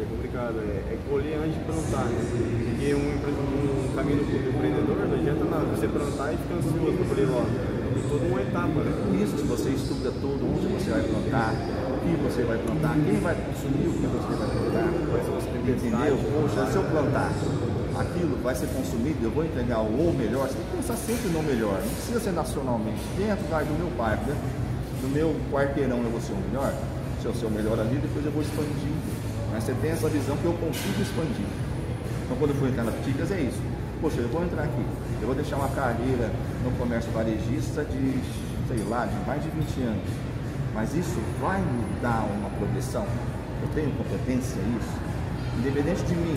é 0.00 0.06
complicado. 0.08 0.56
É, 0.60 0.94
é 0.94 0.98
colher 1.08 1.36
antes 1.38 1.54
de 1.54 1.64
plantar, 1.64 2.04
né? 2.08 2.20
Porque 2.24 2.94
um, 2.94 3.10
um 3.10 3.94
caminho 3.94 4.24
do 4.24 4.48
empreendedor 4.48 4.96
não 4.96 5.14
adianta 5.14 5.44
nada 5.44 5.64
você 5.66 5.88
plantar 5.88 6.32
e 6.32 6.36
ficar 6.36 6.54
ansioso 6.56 6.96
para 6.96 7.06
colher 7.06 7.28
logo. 7.28 7.50
Tem 7.90 8.02
toda 8.08 8.24
uma 8.24 8.40
etapa, 8.40 8.78
né? 8.80 8.90
Isso, 9.22 9.36
se 9.36 9.44
você 9.44 9.70
estuda 9.70 10.10
tudo, 10.12 10.40
onde 10.46 10.66
você 10.72 10.90
vai 10.90 11.02
plantar, 11.02 11.52
o 11.52 12.00
que 12.00 12.12
você 12.22 12.42
vai 12.44 12.58
plantar, 12.58 12.94
quem 13.04 13.20
vai 13.20 13.34
consumir 13.34 13.88
o 13.88 13.92
que 13.92 14.06
você 14.06 14.34
vai 14.36 14.48
plantar. 14.48 14.88
Entendeu? 15.60 16.16
Poxa, 16.40 16.66
se 16.70 16.76
eu 16.76 16.84
plantar 16.84 17.30
aquilo 18.00 18.36
vai 18.42 18.54
ser 18.54 18.66
consumido, 18.68 19.18
eu 19.22 19.30
vou 19.30 19.44
entregar 19.44 19.80
o 19.80 20.14
melhor, 20.16 20.48
você 20.48 20.54
tem 20.54 20.64
que 20.64 20.76
pensar 20.76 20.96
sempre 20.96 21.28
no 21.28 21.42
melhor, 21.42 21.80
não 21.80 21.94
precisa 21.94 22.20
ser 22.20 22.32
nacionalmente. 22.32 23.00
Dentro 23.16 23.44
do 23.44 23.78
meu 23.78 23.90
bairro, 23.96 24.24
dentro 24.24 24.42
do 25.02 25.08
meu 25.08 25.36
quarteirão 25.52 26.02
eu 26.02 26.10
vou 26.10 26.20
ser 26.20 26.32
o 26.32 26.36
melhor, 26.36 26.72
se 27.20 27.26
eu 27.26 27.34
ser 27.34 27.46
o 27.46 27.50
melhor 27.50 27.78
ali, 27.78 27.96
depois 27.96 28.24
eu 28.24 28.32
vou 28.32 28.42
expandir 28.42 28.90
mas 29.52 29.64
você 29.64 29.74
tem 29.82 29.90
essa 29.90 30.08
visão 30.08 30.36
que 30.36 30.44
eu 30.44 30.52
consigo 30.54 31.02
expandir. 31.02 31.46
Então 32.24 32.36
quando 32.38 32.50
eu 32.50 32.56
for 32.56 32.68
entrar 32.68 32.84
na 32.84 32.92
Ticas 33.04 33.30
é 33.32 33.40
isso. 33.40 33.60
Poxa, 34.00 34.20
eu 34.20 34.28
vou 34.28 34.42
entrar 34.44 34.62
aqui, 34.62 34.86
eu 35.20 35.26
vou 35.26 35.34
deixar 35.34 35.56
uma 35.56 35.68
carreira 35.68 36.30
no 36.64 36.70
comércio 36.78 37.10
varejista 37.12 37.84
de, 37.84 38.18
sei 38.68 38.82
lá, 38.88 39.04
de 39.04 39.26
mais 39.26 39.42
de 39.42 39.50
20 39.50 39.82
anos. 39.82 40.10
Mas 40.72 40.94
isso 40.94 41.20
vai 41.40 41.60
me 41.60 41.84
dar 42.00 42.24
uma 42.24 42.48
progressão? 42.50 43.04
Eu 43.62 43.68
tenho 43.74 43.90
competência 43.92 44.58
isso? 44.60 45.09
Independente 45.58 46.02
de 46.04 46.14
mim, 46.14 46.36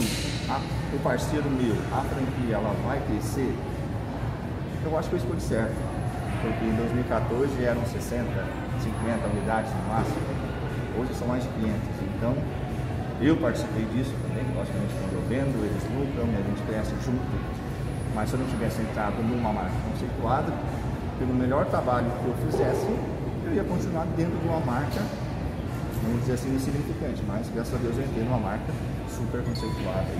a, 0.50 0.60
o 0.96 1.00
parceiro 1.00 1.50
meu, 1.50 1.76
a 1.92 2.02
franquia, 2.02 2.56
ela 2.56 2.74
vai 2.86 3.00
crescer? 3.08 3.54
Eu 4.84 4.98
acho 4.98 5.10
que 5.10 5.16
eu 5.16 5.20
escolhi 5.20 5.42
certo. 5.42 5.76
Porque 6.42 6.66
em 6.66 6.76
2014 6.76 7.64
eram 7.64 7.86
60, 7.86 8.28
50 8.84 9.28
unidades 9.32 9.72
no 9.72 9.94
máximo. 9.94 10.18
Hoje 11.00 11.14
são 11.16 11.28
mais 11.28 11.44
de 11.44 11.50
500. 11.50 11.80
Então, 12.18 12.36
eu 13.22 13.38
participei 13.38 13.86
disso 13.96 14.12
também, 14.28 14.44
logicamente 14.54 14.94
quando 15.00 15.14
eu 15.16 15.24
vendo, 15.30 15.56
eles 15.64 15.84
lucram 15.96 16.28
e 16.28 16.36
a 16.36 16.44
gente 16.44 16.62
cresce 16.68 16.92
junto. 17.06 17.24
Mas 18.14 18.30
se 18.30 18.36
eu 18.36 18.40
não 18.42 18.48
tivesse 18.48 18.82
entrado 18.82 19.16
numa 19.24 19.54
marca 19.54 19.72
conceituada, 19.90 20.52
pelo 21.18 21.34
melhor 21.34 21.66
trabalho 21.66 22.12
que 22.12 22.28
eu 22.28 22.36
fizesse, 22.52 22.92
eu 23.46 23.54
ia 23.54 23.64
continuar 23.64 24.06
dentro 24.18 24.38
de 24.38 24.48
uma 24.48 24.60
marca, 24.60 25.00
vamos 26.04 26.22
dizer 26.22 26.34
assim, 26.34 26.54
insignificante. 26.54 27.24
Mas 27.26 27.50
graças 27.54 27.74
a 27.74 27.78
Deus 27.78 27.96
eu 27.98 28.04
entrei 28.04 28.24
numa 28.26 28.40
marca 28.40 28.68
super 29.14 29.42
conceituada. 29.44 30.12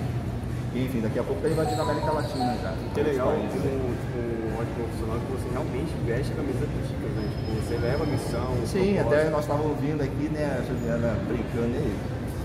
E, 0.74 0.84
enfim, 0.84 1.00
daqui 1.00 1.18
a 1.18 1.22
pouco 1.22 1.40
vai 1.42 1.52
invadir 1.52 1.78
a 1.78 1.82
América 1.82 2.10
Latina 2.10 2.56
já. 2.62 2.74
Que 2.94 3.02
legal, 3.02 3.34
tipo, 3.50 3.68
um 3.68 4.58
ótimo 4.58 4.74
profissional 4.74 5.18
que 5.18 5.32
você 5.32 5.48
realmente 5.50 5.92
veste 6.06 6.32
a 6.32 6.36
camisa 6.36 6.66
do 6.66 6.78
Chicas, 6.86 7.12
né? 7.14 7.26
Tipo, 7.30 7.50
você 7.62 7.76
leva 7.78 8.02
a 8.02 8.06
missão. 8.06 8.48
Sim, 8.66 8.98
até 8.98 9.30
nós 9.30 9.42
estávamos 9.42 9.70
ouvindo 9.70 10.02
aqui, 10.02 10.28
né, 10.30 10.58
a 10.58 10.62
Juliana 10.62 11.14
brincando 11.26 11.76
aí 11.76 11.94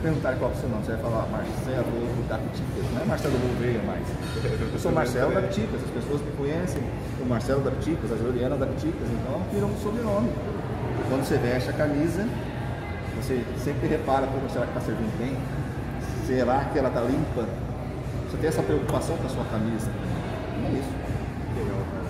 perguntar 0.01 0.35
qual 0.35 0.51
é 0.51 0.53
o 0.53 0.57
seu 0.57 0.69
nome, 0.69 0.83
você 0.85 0.93
vai 0.93 1.01
falar 1.01 1.27
Marcelo 1.27 2.25
da 2.29 2.37
Piticas, 2.37 2.91
não 2.93 3.01
é 3.01 3.05
Marcelo 3.05 3.37
Gouveia 3.37 3.81
mais. 3.83 4.07
Eu 4.73 4.79
sou 4.79 4.91
Marcelo 4.95 5.33
da 5.33 5.41
Piticas, 5.41 5.83
as 5.83 5.91
pessoas 5.91 6.21
me 6.21 6.31
conhecem 6.37 6.81
o 7.21 7.25
Marcelo 7.25 7.61
da 7.61 7.71
Piticas, 7.71 8.11
a 8.11 8.15
Juliana 8.15 8.55
da 8.55 8.65
Piticas, 8.65 9.07
então 9.11 9.41
vira 9.51 9.65
um 9.65 9.77
sobrenome. 9.77 10.31
Quando 11.09 11.25
você 11.25 11.37
veste 11.37 11.69
a 11.69 11.73
camisa, 11.73 12.25
você 13.17 13.43
sempre 13.63 13.87
repara, 13.87 14.27
como 14.27 14.49
será 14.49 14.65
que 14.65 14.77
está 14.77 14.81
servindo 14.81 15.17
bem? 15.19 15.35
Será 16.29 16.63
que 16.65 16.77
ela 16.77 16.89
está 16.89 17.01
limpa? 17.01 17.41
Você 18.29 18.37
tem 18.37 18.49
essa 18.49 18.61
preocupação 18.61 19.17
com 19.17 19.25
a 19.25 19.29
sua 19.29 19.43
camisa. 19.45 19.89
É 19.89 20.77
isso. 20.77 20.93
Legal, 21.57 21.81
cara. 21.89 22.05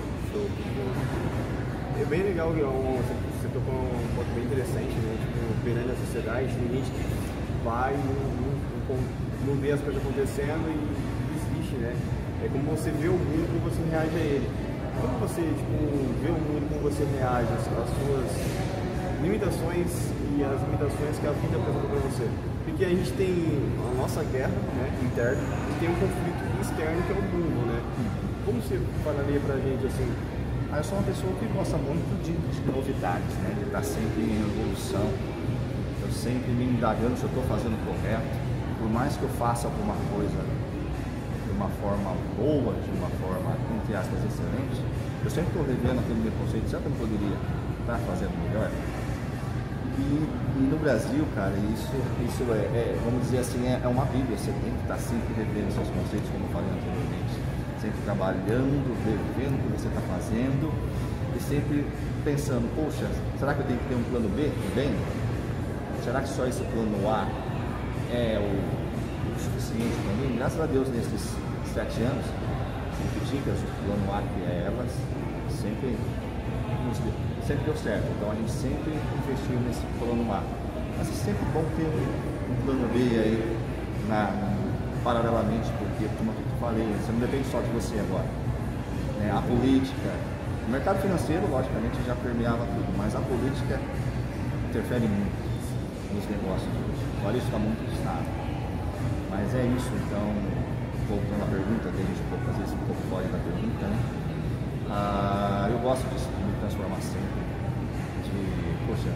É 2.02 2.04
bem 2.04 2.24
legal, 2.24 2.52
você 2.52 3.48
tocou 3.48 3.80
um 3.80 4.16
ponto 4.20 4.28
bem 4.36 4.44
interessante, 4.44 4.92
né? 4.92 5.16
Tipo, 5.24 5.64
perante 5.64 5.92
a 5.92 6.06
sociedade, 6.06 6.52
tem 6.52 6.68
gente 6.68 6.92
que 6.92 7.64
vai, 7.64 7.96
não, 7.96 8.92
não, 8.92 9.00
não 9.48 9.56
vê 9.62 9.72
as 9.72 9.80
coisas 9.80 10.04
acontecendo 10.04 10.68
e 10.68 10.76
desiste, 11.40 11.76
né? 11.80 11.96
É 12.44 12.50
como 12.52 12.76
você 12.76 12.92
vê 12.92 13.08
o 13.08 13.14
mundo 13.16 13.48
como 13.48 13.72
você 13.72 13.80
reage 13.90 14.16
a 14.16 14.20
ele. 14.20 14.50
Como 15.00 15.16
você 15.20 15.42
tipo, 15.48 15.80
vê 16.20 16.28
o 16.28 16.40
mundo 16.44 16.68
como 16.68 16.92
você 16.92 17.08
reage 17.16 17.48
às 17.56 17.64
suas 17.64 18.28
limitações 19.24 20.12
e 20.36 20.44
as 20.44 20.60
limitações 20.60 21.16
que 21.16 21.26
a 21.26 21.32
vida 21.32 21.56
apresenta 21.56 21.88
para 21.88 22.00
você. 22.04 22.59
Porque 22.70 22.86
a 22.86 22.90
gente 22.90 23.12
tem 23.14 23.34
a 23.82 24.02
nossa 24.02 24.24
guerra 24.24 24.54
né, 24.78 24.88
interna 25.02 25.42
e 25.42 25.80
tem 25.82 25.90
um 25.90 25.98
conflito 25.98 26.42
externo 26.62 27.02
que 27.02 27.12
é 27.12 27.18
o 27.18 27.24
mundo, 27.34 27.66
né? 27.66 27.82
Como 28.46 28.62
você 28.62 28.80
falaria 29.04 29.40
pra 29.42 29.58
gente 29.58 29.86
assim? 29.88 30.08
Ah, 30.72 30.78
eu 30.78 30.84
sou 30.84 31.00
uma 31.00 31.04
pessoa 31.04 31.34
que 31.34 31.46
gosta 31.50 31.78
muito 31.78 32.06
de, 32.22 32.32
de 32.32 32.62
novidades, 32.70 33.36
né? 33.42 33.58
De 33.58 33.66
estar 33.66 33.84
sempre 33.84 34.22
em 34.22 34.38
evolução. 34.38 35.02
Eu 35.02 36.12
sempre 36.14 36.52
me 36.54 36.66
indagando 36.66 37.18
se 37.18 37.24
eu 37.24 37.30
estou 37.34 37.44
fazendo 37.50 37.74
correto. 37.84 38.38
Por 38.78 38.90
mais 38.90 39.18
que 39.18 39.24
eu 39.24 39.30
faça 39.36 39.68
alguma 39.68 39.98
coisa 40.14 40.40
de 40.40 41.52
uma 41.52 41.68
forma 41.82 42.14
boa, 42.38 42.78
de 42.80 42.92
uma 42.96 43.10
forma, 43.18 43.58
entre 43.82 43.98
aspas, 43.98 44.24
excelente, 44.24 44.80
eu 45.26 45.30
sempre 45.30 45.50
estou 45.52 45.66
revendo 45.66 46.00
aquele 46.00 46.22
meu 46.22 46.32
conceito, 46.38 46.70
será 46.70 46.82
que 46.82 46.88
eu 46.88 46.96
poderia 46.96 47.36
estar 47.82 47.98
fazendo 48.08 48.32
melhor? 48.46 48.72
E, 50.00 50.24
e, 50.56 50.64
no 50.72 50.80
Brasil, 50.80 51.26
cara, 51.36 51.54
isso, 51.74 51.92
isso 52.24 52.44
é, 52.52 52.64
é 52.72 53.00
vamos 53.04 53.24
dizer 53.24 53.40
assim, 53.40 53.68
é, 53.68 53.82
é, 53.84 53.88
uma 53.88 54.06
bíblia. 54.06 54.38
Você 54.38 54.52
tem 54.52 54.72
que 54.72 54.82
estar 54.82 54.98
sempre 54.98 55.34
revendo 55.36 55.74
seus 55.74 55.90
conceitos, 55.90 56.30
como 56.32 56.46
eu 56.46 56.52
falei 56.56 56.72
anteriormente. 56.72 57.36
Sempre 57.82 58.00
trabalhando, 58.04 58.88
revendo 59.04 59.56
o 59.56 59.60
que 59.60 59.70
você 59.76 59.88
está 59.88 60.02
fazendo 60.08 60.72
e 61.36 61.40
sempre 61.44 61.86
pensando, 62.24 62.68
poxa, 62.76 63.08
será 63.38 63.54
que 63.54 63.62
eu 63.62 63.68
tenho 63.68 63.80
que 63.80 63.88
ter 63.88 63.96
um 63.96 64.04
plano 64.04 64.30
B 64.30 64.52
também? 64.70 64.96
Será 66.04 66.22
que 66.22 66.30
só 66.30 66.46
esse 66.46 66.64
plano 66.64 67.08
A 67.08 67.28
é 68.12 68.40
o, 68.40 68.52
o 68.52 69.40
suficiente 69.40 69.96
para 70.04 70.14
mim? 70.16 70.36
Graças 70.38 70.60
a 70.60 70.66
Deus, 70.66 70.90
nesses 70.90 71.36
sete 71.74 72.02
anos, 72.02 72.26
dicas, 73.30 73.60
o 73.60 73.70
plano 73.86 74.12
A 74.12 74.22
que 74.22 74.42
é 74.44 74.66
elas, 74.66 74.92
sempre 75.62 75.96
nos 76.88 76.98
sempre 77.50 77.66
deu 77.66 77.78
certo. 77.82 78.06
Então 78.14 78.30
a 78.30 78.36
gente 78.36 78.52
sempre 78.52 78.94
investiu 78.94 79.58
nesse 79.66 79.82
plano 79.98 80.22
A. 80.30 80.44
Mas 80.98 81.10
é 81.10 81.18
sempre 81.26 81.42
bom 81.50 81.66
ter 81.74 81.90
um, 81.90 82.56
plano 82.66 82.86
B 82.94 83.00
aí 83.18 83.58
na, 84.08 84.30
paralelamente, 85.04 85.66
porque, 85.82 86.06
como 86.18 86.30
eu 86.30 86.38
falei, 86.62 86.86
você 87.02 87.12
não 87.12 87.20
depende 87.20 87.50
só 87.50 87.58
de 87.62 87.72
você 87.74 87.98
agora. 87.98 88.30
Né? 89.18 89.34
A 89.34 89.42
política, 89.42 90.14
o 90.68 90.70
mercado 90.70 91.02
financeiro, 91.02 91.50
logicamente, 91.50 91.98
já 92.06 92.14
permeava 92.16 92.62
tudo, 92.70 92.90
mas 92.98 93.16
a 93.16 93.22
política 93.26 93.82
interfere 94.70 95.08
muito 95.10 95.42
nos 96.14 96.26
negócios 96.30 96.70
hoje. 96.70 97.02
Agora 97.18 97.38
isso 97.38 97.48
está 97.48 97.58
muito 97.58 97.82
estável. 97.90 98.30
Mas 99.32 99.56
é 99.56 99.66
isso, 99.74 99.90
então, 100.06 100.26
voltando 101.08 101.42
à 101.42 101.50
pergunta, 101.50 101.90
que 101.90 101.98
a 101.98 102.06
gente 102.06 102.22
às 102.22 102.58
vezes 102.62 102.74
um 102.78 102.86
pouco 102.86 103.02
fora 103.10 103.26
da 103.26 103.40
pergunta, 103.42 103.88
né? 103.88 104.29
Ah, 104.90 105.70
eu 105.72 105.80
gosto 105.80 106.04
disso, 106.14 106.28
de 106.36 106.44
me 106.44 106.60
transformar 106.60 107.02
sempre 107.02 107.50
poxa, 108.90 109.14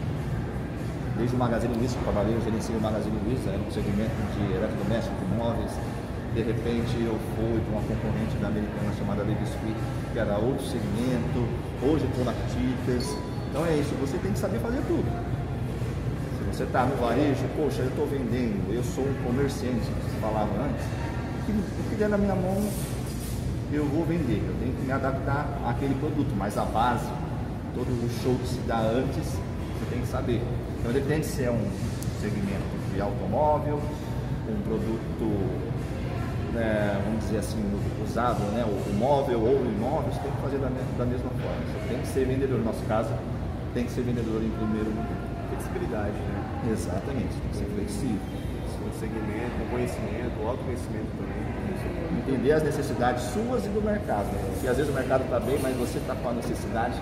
desde 1.17 1.35
o 1.35 1.39
Magazine 1.39 1.73
Luiza, 1.73 1.97
que 1.97 2.05
eu 2.05 2.13
trabalhei, 2.13 2.35
eu 2.35 2.41
gerenciei 2.41 2.77
o 2.77 2.81
Magazine 2.81 3.17
Luiza, 3.25 3.49
era 3.49 3.59
um 3.59 3.71
segmento 3.71 4.13
de 4.37 4.53
eletrodomésticos, 4.53 5.17
de 5.17 5.25
imóveis. 5.33 5.71
De 6.33 6.41
repente 6.41 6.93
eu 6.97 7.17
fui 7.35 7.61
para 7.61 7.71
uma 7.77 7.83
concorrente 7.85 8.35
da 8.41 8.47
americana 8.47 8.89
chamada 8.97 9.23
Baby 9.23 9.45
Sweet, 9.45 9.77
que 10.13 10.19
era 10.19 10.37
outro 10.37 10.65
segmento. 10.65 11.39
Hoje 11.81 12.05
estou 12.05 12.25
na 12.25 12.33
Tickers. 12.49 13.17
Então 13.49 13.65
é 13.65 13.75
isso, 13.77 13.93
você 14.01 14.17
tem 14.17 14.31
que 14.31 14.39
saber 14.39 14.57
fazer 14.59 14.81
tudo. 14.87 15.05
Se 16.37 16.57
você 16.57 16.63
está 16.63 16.85
no 16.85 16.95
varejo, 16.95 17.45
poxa, 17.55 17.81
eu 17.81 17.89
estou 17.89 18.07
vendendo, 18.07 18.73
eu 18.73 18.83
sou 18.83 19.05
um 19.05 19.13
comerciante, 19.23 19.85
que 19.85 20.09
você 20.09 20.19
falava 20.21 20.49
antes, 20.57 20.85
o 21.49 21.89
que 21.89 21.95
der 21.95 22.09
na 22.09 22.17
minha 22.17 22.33
mão 22.33 22.57
eu 23.75 23.85
vou 23.85 24.05
vender, 24.05 24.43
eu 24.45 24.55
tenho 24.59 24.73
que 24.75 24.85
me 24.85 24.91
adaptar 24.91 25.47
àquele 25.65 25.95
produto, 25.95 26.33
mas 26.37 26.57
a 26.57 26.63
base, 26.65 27.09
todo 27.73 27.87
o 27.87 28.09
show 28.21 28.35
que 28.35 28.47
se 28.47 28.59
dá 28.67 28.79
antes, 28.79 29.25
você 29.25 29.85
tem 29.89 30.01
que 30.01 30.07
saber. 30.07 30.41
Então 30.79 30.91
depende 30.91 31.25
se 31.25 31.43
é 31.43 31.51
um 31.51 31.71
segmento 32.21 32.93
de 32.93 33.01
automóvel, 33.01 33.81
um 34.47 34.61
produto, 34.61 35.73
né, 36.53 37.01
vamos 37.03 37.23
dizer 37.25 37.39
assim, 37.39 37.63
usado, 38.03 38.39
né, 38.53 38.63
o 38.63 38.93
móvel 38.93 39.39
ou 39.39 39.61
o 39.61 39.65
imóvel, 39.65 40.11
você 40.11 40.19
tem 40.19 40.31
que 40.31 40.41
fazer 40.41 40.57
da, 40.59 40.69
da 40.97 41.05
mesma 41.05 41.29
forma. 41.29 41.61
Você 41.65 41.89
tem 41.89 42.01
que 42.01 42.07
ser 42.07 42.25
vendedor, 42.25 42.59
no 42.59 42.65
nosso 42.65 42.83
caso, 42.85 43.09
tem 43.73 43.85
que 43.85 43.91
ser 43.91 44.01
vendedor 44.01 44.41
em 44.43 44.51
primeiro 44.51 44.89
lugar. 44.89 45.33
Flexibilidade, 45.49 46.11
né? 46.11 46.71
Exatamente, 46.71 47.33
tem 47.41 47.49
que 47.51 47.57
ser 47.57 47.65
flexível. 47.65 48.42
Um 48.85 48.99
segmento, 48.99 49.55
um 49.61 49.69
conhecimento, 49.71 50.43
um 50.43 50.47
autoconhecimento 50.47 51.07
também. 51.17 52.23
Entender 52.27 52.51
as 52.51 52.63
necessidades 52.63 53.23
suas 53.23 53.65
e 53.65 53.69
do 53.69 53.81
mercado. 53.81 54.27
Se 54.59 54.67
às 54.67 54.77
vezes 54.77 54.91
o 54.91 54.95
mercado 54.95 55.23
está 55.23 55.39
bem, 55.39 55.59
mas 55.61 55.75
você 55.75 55.97
está 55.97 56.15
com 56.15 56.29
a 56.29 56.33
necessidade 56.33 56.95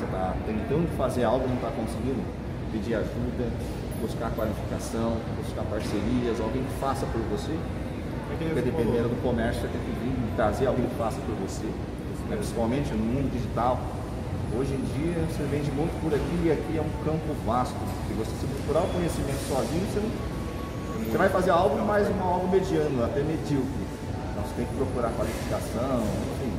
você 0.00 0.04
está 0.04 0.34
tentando 0.46 0.88
fazer 0.96 1.24
algo 1.24 1.44
e 1.44 1.48
não 1.48 1.56
está 1.56 1.68
conseguindo, 1.70 2.24
pedir 2.72 2.94
ajuda, 2.94 3.52
buscar 4.00 4.30
qualificação, 4.32 5.18
buscar 5.36 5.62
parcerias, 5.64 6.40
alguém 6.40 6.64
que 6.64 6.72
faça 6.80 7.04
por 7.04 7.20
você. 7.28 7.52
Porque 8.28 8.44
dependendo 8.62 9.10
do 9.10 9.22
comércio, 9.22 9.60
você 9.60 9.68
tem 9.68 9.80
que 9.80 9.92
vir 10.00 10.16
trazer 10.36 10.66
alguém 10.66 10.86
que 10.86 10.94
faça 10.94 11.20
por 11.20 11.34
você. 11.36 11.66
Né? 12.28 12.36
Principalmente 12.36 12.88
no 12.92 13.04
mundo 13.04 13.30
digital. 13.30 13.78
Hoje 14.56 14.72
em 14.72 14.84
dia 14.96 15.20
você 15.28 15.44
vende 15.52 15.70
muito 15.70 15.92
por 16.00 16.14
aqui 16.14 16.36
e 16.44 16.50
aqui 16.50 16.78
é 16.78 16.82
um 16.82 17.04
campo 17.04 17.28
vasto. 17.44 17.76
Se 18.08 18.14
você 18.14 18.32
se 18.40 18.46
procurar 18.46 18.88
o 18.88 18.88
conhecimento 18.88 19.42
sozinho, 19.46 19.84
você, 19.84 20.00
não, 20.00 20.10
você 21.10 21.18
vai 21.18 21.28
fazer 21.28 21.50
algo, 21.50 21.76
mas 21.84 22.08
uma 22.08 22.24
algo 22.24 22.46
mediano, 22.46 23.04
até 23.04 23.20
medíocre. 23.20 23.82
Então 24.30 24.44
você 24.44 24.54
tem 24.54 24.66
que 24.66 24.74
procurar 24.76 25.10
qualificação, 25.10 26.06
enfim 26.38 26.52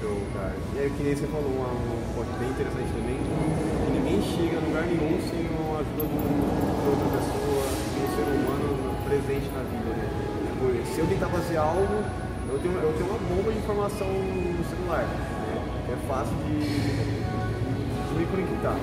Show, 0.00 0.20
cara. 0.32 0.56
E 0.74 0.78
aí, 0.80 0.90
que 0.90 1.02
nem 1.02 1.14
você 1.14 1.26
falou, 1.26 1.52
uma, 1.52 1.68
um 1.68 2.00
ponto 2.16 2.32
bem 2.40 2.48
interessante 2.48 2.88
também, 2.96 3.20
que 3.20 3.92
ninguém 3.92 4.20
chega 4.20 4.56
a 4.56 4.60
lugar 4.60 4.84
nenhum 4.88 5.20
sem 5.20 5.44
a 5.48 5.80
ajuda 5.80 6.04
de 6.04 6.88
outra 6.88 7.08
pessoa, 7.12 7.64
de 7.92 7.98
um 8.00 8.08
ser 8.16 8.24
humano 8.24 8.68
presente 9.04 9.48
na 9.52 9.62
vida, 9.68 9.90
né? 9.96 10.08
Tipo, 10.48 10.94
se 10.94 10.98
eu 11.00 11.06
tentar 11.06 11.28
fazer 11.28 11.56
algo, 11.56 12.04
eu 12.48 12.58
tenho, 12.58 12.74
eu 12.80 12.92
tenho 12.96 13.08
uma 13.08 13.20
bomba 13.20 13.52
de 13.52 13.58
informação 13.58 14.08
no 14.08 14.64
celular, 14.64 15.04
né? 15.04 15.92
É 15.92 15.96
fácil 16.08 16.36
de, 16.48 16.56
de 16.56 18.14
me 18.16 18.26
conectar. 18.32 18.76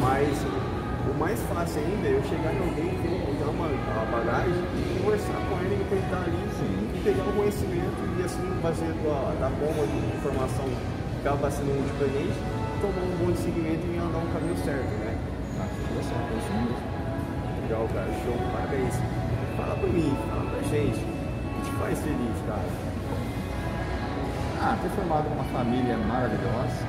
Mas 0.00 0.44
mais 1.18 1.40
fácil 1.52 1.80
ainda 1.80 2.08
é 2.08 2.12
eu 2.12 2.22
chegar 2.24 2.52
em 2.52 2.60
alguém 2.60 2.90
que 2.96 3.08
tem 3.08 3.48
uma, 3.48 3.66
uma 3.66 4.04
bagagem 4.12 4.52
e 4.52 5.00
conversar 5.02 5.40
com 5.48 5.56
ele, 5.64 5.76
me 5.76 5.84
conectar 5.84 6.22
ali 6.22 6.42
Sim. 6.58 6.90
e 6.94 7.00
pegar 7.04 7.24
conhecimento 7.32 8.06
assim 8.26 8.58
vai 8.60 8.74
ser 8.74 8.90
da 9.38 9.48
bomba 9.48 9.86
de 9.86 9.98
informação 10.18 10.66
que 10.66 11.28
acaba 11.28 11.50
sendo 11.50 11.78
pra 11.96 12.06
gente, 12.10 12.34
tomar 12.82 13.06
um 13.06 13.14
bom 13.22 13.30
seguimento 13.38 13.86
e 13.86 13.98
andar 13.98 14.18
um 14.18 14.30
caminho 14.34 14.58
certo, 14.66 14.90
né? 14.98 15.14
Ah, 15.62 15.68
deu 15.94 16.02
certo, 16.02 16.26
é 16.26 16.58
mesmo. 16.58 16.76
Legal, 17.62 17.88
cara, 17.94 18.10
show, 18.26 18.36
parabéns. 18.52 18.94
Fala 19.56 19.74
pra 19.78 19.88
mim, 19.88 20.10
fala 20.28 20.50
pra 20.50 20.62
gente, 20.68 20.98
o 20.98 21.48
que 21.54 21.70
te 21.70 21.72
faz 21.78 21.98
feliz, 22.02 22.36
cara? 22.46 22.66
Ah, 24.60 24.76
ter 24.82 24.90
formado 24.90 25.26
uma 25.30 25.44
família 25.54 25.96
maravilhosa, 25.96 26.82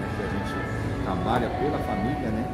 né, 0.00 0.08
que 0.16 0.22
a 0.24 0.28
gente 0.32 1.04
trabalha 1.04 1.48
pela 1.60 1.78
família, 1.84 2.30
né? 2.30 2.44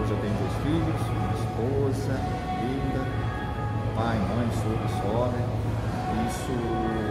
Hoje 0.00 0.10
eu 0.10 0.18
tenho 0.18 0.34
dois 0.34 0.56
filhos, 0.62 1.00
uma 1.10 1.32
esposa, 1.34 2.14
linda, 2.60 3.02
pai, 3.94 4.18
mãe, 4.18 4.48
sogro, 4.62 4.88
sogra 5.02 5.64
isso, 6.28 6.54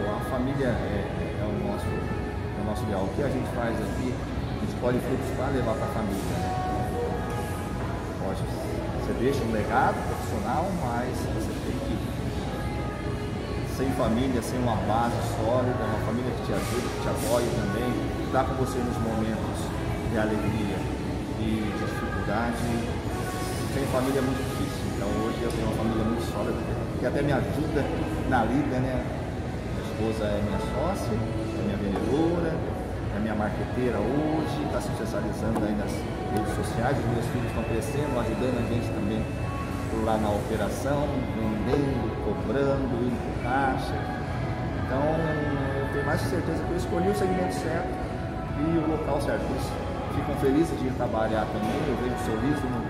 a 0.08 0.20
família 0.30 0.68
é, 0.68 1.04
é, 1.04 1.36
é, 1.40 1.44
o 1.44 1.52
nosso, 1.68 1.86
é 1.86 2.60
o 2.60 2.64
nosso 2.64 2.82
ideal. 2.84 3.04
O 3.04 3.08
que 3.14 3.22
a 3.22 3.28
gente 3.28 3.48
faz 3.54 3.76
aqui, 3.76 4.14
a 4.14 4.60
gente 4.64 4.74
pode 4.80 4.98
frutos 4.98 5.28
para 5.36 5.48
levar 5.52 5.74
para 5.74 5.84
a 5.84 5.92
família. 5.92 6.24
Né? 6.24 6.48
Pode, 8.24 8.40
você 8.40 9.12
deixa 9.20 9.44
um 9.44 9.52
legado 9.52 9.96
profissional, 10.08 10.64
mas 10.80 11.12
você 11.36 11.52
tem 11.68 11.76
que, 11.84 11.96
sem 13.76 13.90
família, 13.92 14.40
sem 14.40 14.58
uma 14.58 14.76
base 14.88 15.20
sólida, 15.36 15.84
uma 15.84 16.02
família 16.06 16.30
que 16.32 16.46
te 16.46 16.52
ajude, 16.52 16.88
que 16.88 17.00
te 17.02 17.08
apoie 17.08 17.48
também, 17.60 17.92
está 18.24 18.44
com 18.44 18.54
você 18.54 18.78
nos 18.78 18.96
momentos 19.04 19.58
de 20.10 20.18
alegria 20.18 20.78
e 21.40 21.76
de 21.76 21.83
dificuldade. 22.24 22.56
Sem 23.74 23.84
família 23.86 24.22
muito 24.22 24.38
difícil, 24.38 24.86
então 24.94 25.08
hoje 25.26 25.42
eu 25.42 25.50
tenho 25.50 25.66
uma 25.66 25.76
família 25.76 26.04
muito 26.04 26.22
sólida, 26.30 26.56
que 27.00 27.06
até 27.06 27.22
me 27.22 27.32
ajuda 27.32 27.82
na 28.30 28.44
lida, 28.44 28.78
né? 28.78 29.02
Minha 29.02 29.82
esposa 29.82 30.30
é 30.30 30.40
minha 30.40 30.62
sócia, 30.62 31.10
é 31.10 31.62
minha 31.66 31.76
vendedora, 31.76 32.54
é 32.54 33.18
minha 33.18 33.34
marqueteira 33.34 33.98
hoje, 33.98 34.62
está 34.62 34.80
se 34.80 34.88
especializando 34.94 35.58
aí 35.58 35.74
nas 35.74 35.90
redes 35.90 36.54
sociais, 36.54 36.94
os 37.02 37.06
meus 37.18 37.26
filhos 37.34 37.50
estão 37.50 37.64
crescendo, 37.66 38.14
ajudando 38.14 38.56
a 38.62 38.66
gente 38.70 38.86
também 38.94 39.20
lá 40.06 40.16
na 40.18 40.30
operação, 40.30 41.10
vendendo, 41.34 42.14
cobrando, 42.22 42.94
indo 43.10 43.42
para 43.42 43.74
caixa. 43.74 43.98
Então 44.86 45.02
eu 45.02 45.86
tenho 45.92 46.06
mais 46.06 46.20
certeza 46.22 46.62
que 46.62 46.70
eu 46.70 46.78
escolhi 46.78 47.10
o 47.10 47.14
segmento 47.18 47.54
certo 47.58 47.90
e 48.62 48.78
o 48.78 48.86
local 48.86 49.20
certo. 49.20 49.42
Ficam 50.14 50.34
felizes 50.40 50.78
de 50.80 50.90
trabalhar 50.94 51.46
também, 51.50 51.74
eu 51.88 51.96
vejo 51.98 52.14
um 52.14 52.24
sorriso 52.24 52.64
no, 52.70 52.80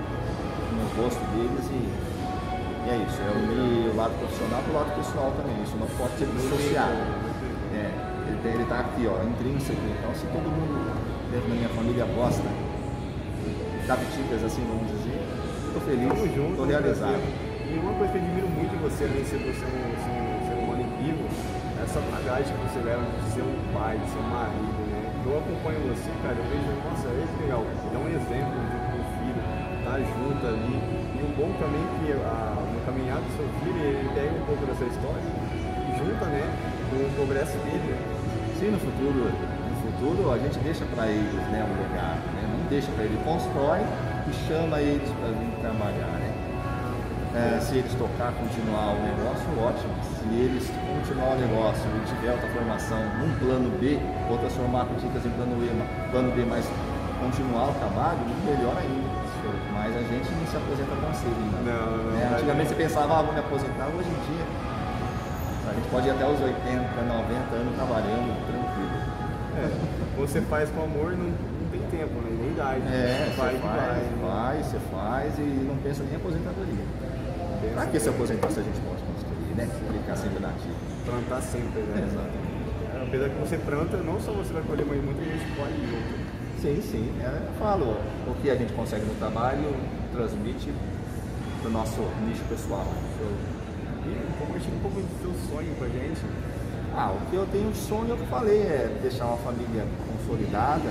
nos 0.77 0.93
gosto 0.93 1.23
deles 1.33 1.65
e, 1.73 1.81
e 1.81 2.91
é 2.91 2.97
isso. 3.01 3.19
É 3.21 3.31
unir 3.33 3.91
o 3.91 3.97
lado 3.97 4.13
profissional 4.19 4.63
com 4.63 4.71
o 4.71 4.75
lado 4.75 4.93
pessoal 4.97 5.33
também. 5.37 5.57
Isso 5.63 5.77
não 5.77 5.89
pode 5.97 6.13
ser 6.19 6.27
dissociado. 6.27 7.01
É, 7.75 7.91
ele, 8.29 8.39
tem, 8.43 8.53
ele 8.53 8.65
tá 8.67 8.81
aqui, 8.81 9.09
ó, 9.09 9.23
intrínseco. 9.25 9.81
Então, 9.99 10.15
se 10.15 10.27
todo 10.29 10.45
mundo 10.45 10.93
dentro 11.33 11.49
da 11.49 11.55
minha 11.55 11.69
família 11.71 12.05
gosta 12.15 12.45
da 13.87 13.97
Biticas, 13.97 14.45
assim, 14.45 14.65
vamos 14.65 14.89
dizer, 14.89 15.21
estou 15.67 15.83
feliz, 15.83 16.13
estou 16.13 16.67
realizado. 16.67 17.21
E 17.65 17.79
uma 17.79 17.93
coisa 17.95 18.13
que 18.13 18.19
eu 18.19 18.25
admiro 18.25 18.49
muito 18.49 18.75
em 18.75 18.79
você, 18.79 19.05
além 19.05 19.23
de 19.23 19.29
ser, 19.29 19.39
você 19.39 19.65
um, 19.67 19.85
ser 19.99 20.15
um 20.15 20.41
ser 20.47 20.57
humano 20.63 20.85
vivo, 21.03 21.25
é 21.81 21.83
essa 21.83 22.01
bagagem 22.01 22.55
que 22.55 22.63
você 22.71 22.81
leva 22.85 23.03
de 23.03 23.31
ser 23.33 23.43
um 23.43 23.57
pai, 23.75 23.99
de 23.99 24.07
ser 24.11 24.19
um 24.19 24.31
marido, 24.31 24.81
né? 24.93 24.94
Eu 25.25 25.39
acompanho 25.39 25.81
você, 25.89 26.13
cara, 26.21 26.37
eu 26.37 26.45
vejo, 26.53 26.69
nossa, 26.85 27.09
é 27.09 27.25
legal, 27.41 27.65
dá 27.65 27.99
um 27.99 28.09
exemplo 28.13 28.61
de 28.61 28.77
um 28.93 29.05
filho, 29.17 29.41
tá 29.81 29.97
junto 29.97 30.47
ali. 30.47 30.77
E 31.17 31.21
o 31.25 31.29
bom 31.33 31.49
também 31.57 31.81
é 31.81 31.89
que 31.97 32.13
a, 32.13 32.61
no 32.61 32.81
caminhar 32.85 33.17
do 33.25 33.31
seu 33.33 33.49
filho, 33.65 33.81
ele 33.81 34.09
pega 34.13 34.37
um 34.37 34.45
pouco 34.45 34.67
dessa 34.67 34.85
história 34.85 35.25
e 35.25 35.97
junta, 35.97 36.27
né, 36.27 36.45
com 36.91 36.97
o 36.97 37.11
progresso 37.17 37.57
dele, 37.65 37.89
né? 37.89 37.99
Sim, 38.61 38.71
no 38.77 38.79
futuro, 38.79 39.33
no 39.33 39.77
futuro 39.81 40.31
a 40.31 40.39
gente 40.39 40.59
deixa 40.59 40.85
para 40.95 41.09
eles, 41.09 41.33
né, 41.49 41.65
um 41.65 41.73
legado, 41.73 42.21
né? 42.37 42.45
Não 42.45 42.69
deixa 42.69 42.93
para 42.93 43.05
ele, 43.05 43.17
constrói 43.25 43.81
e 44.29 44.33
chama 44.47 44.81
eles 44.83 45.09
para 45.09 45.33
vir 45.33 45.49
trabalhar, 45.65 46.21
né? 46.21 46.34
É, 47.35 47.59
se 47.61 47.79
eles 47.79 47.93
tocar, 47.95 48.31
continuar 48.39 48.95
o 48.95 49.03
negócio, 49.03 49.45
ótimo. 49.59 49.91
Se 50.07 50.23
eles 50.39 50.71
continuar 50.87 51.35
o 51.35 51.39
negócio 51.43 51.83
e 51.83 52.01
tiver 52.07 52.31
outra 52.31 52.49
formação 52.49 53.03
num 53.19 53.35
plano 53.43 53.75
B, 53.79 53.99
ou 54.31 54.39
transformar 54.39 54.87
dicas 55.03 55.27
em 55.27 55.31
plano 55.31 55.59
E, 55.59 56.11
plano 56.11 56.31
B, 56.31 56.47
mas 56.47 56.65
continuar 57.19 57.71
o 57.71 57.75
trabalho, 57.75 58.23
melhor 58.47 58.79
ainda. 58.79 59.25
Mas 59.75 59.97
a 59.97 60.01
gente 60.01 60.31
não 60.31 60.47
se 60.47 60.57
aposenta 60.57 60.95
tão 60.95 61.13
cedo 61.13 61.35
ainda. 61.35 61.59
Não, 61.75 61.97
não, 61.99 62.13
né? 62.13 62.31
Antigamente 62.33 62.69
você 62.69 62.75
pensava, 62.77 63.19
ah, 63.19 63.23
vou 63.23 63.35
me 63.35 63.41
aposentar, 63.41 63.87
hoje 63.89 64.09
em 64.09 64.21
dia 64.31 64.45
a 65.69 65.75
gente 65.75 65.89
pode 65.91 66.07
ir 66.07 66.11
até 66.11 66.25
os 66.25 66.41
80, 66.41 67.03
90 67.03 67.55
anos 67.57 67.75
trabalhando 67.75 68.31
tranquilo. 68.47 68.95
É, 69.59 70.17
você 70.17 70.41
faz 70.43 70.71
com 70.71 70.85
amor, 70.85 71.13
não, 71.13 71.27
não 71.27 71.69
tem 71.71 71.81
tempo, 71.91 72.15
né? 72.21 72.31
nem 72.31 72.51
idade. 72.53 72.83
É, 72.87 73.35
vai, 73.37 73.53
você 73.53 73.59
faz, 73.59 73.75
vai, 73.75 73.97
né? 73.97 74.13
vai, 74.23 74.63
você 74.63 74.79
faz 74.91 75.39
e 75.39 75.43
não 75.43 75.77
pensa 75.79 76.03
nem 76.05 76.13
em 76.13 76.17
aposentadoria. 76.17 76.85
Pra 77.75 77.87
que 77.87 77.99
se 77.99 78.09
aposentar 78.09 78.51
se 78.51 78.61
a 78.61 78.63
gente 78.63 78.81
pode 78.81 79.03
construir, 79.03 79.55
né? 79.57 79.69
Ficar 79.93 80.17
sempre 80.17 80.39
na 80.39 80.49
ativa. 80.49 80.75
Plantar 81.05 81.43
sempre, 81.43 81.83
né? 81.83 82.07
Exatamente. 82.07 82.55
É, 82.95 83.03
Apesar 83.03 83.29
que 83.31 83.41
você 83.41 83.59
planta, 83.59 83.97
não 83.97 84.21
só 84.21 84.31
você 84.31 84.53
vai 84.53 84.63
colher, 84.63 84.87
mas 84.87 85.03
muita 85.03 85.21
gente 85.25 85.45
colhe 85.57 85.75
junto. 85.91 86.63
Sim, 86.63 86.81
sim. 86.81 87.13
É, 87.21 87.27
eu 87.27 87.53
falo, 87.59 87.97
o 88.29 88.35
que 88.41 88.49
a 88.49 88.55
gente 88.55 88.73
consegue 88.75 89.05
no 89.05 89.15
trabalho 89.17 89.75
transmite 90.13 90.73
pro 91.61 91.71
nosso 91.71 92.01
nicho 92.29 92.45
pessoal. 92.49 92.87
E 94.07 94.39
compartilha 94.39 94.77
um 94.77 94.81
pouco 94.81 95.01
do 95.01 95.21
seu 95.21 95.35
sonho 95.51 95.75
com 95.75 95.85
a 95.85 95.89
gente. 95.89 96.21
Ah, 96.97 97.11
o 97.11 97.29
que 97.29 97.35
eu 97.35 97.47
tenho 97.51 97.73
de 97.73 97.79
sonho, 97.79 98.11
é 98.11 98.13
eu 98.13 98.27
falei, 98.29 98.63
é 98.63 98.99
deixar 99.03 99.27
uma 99.27 99.39
família 99.39 99.85
consolidada, 100.07 100.91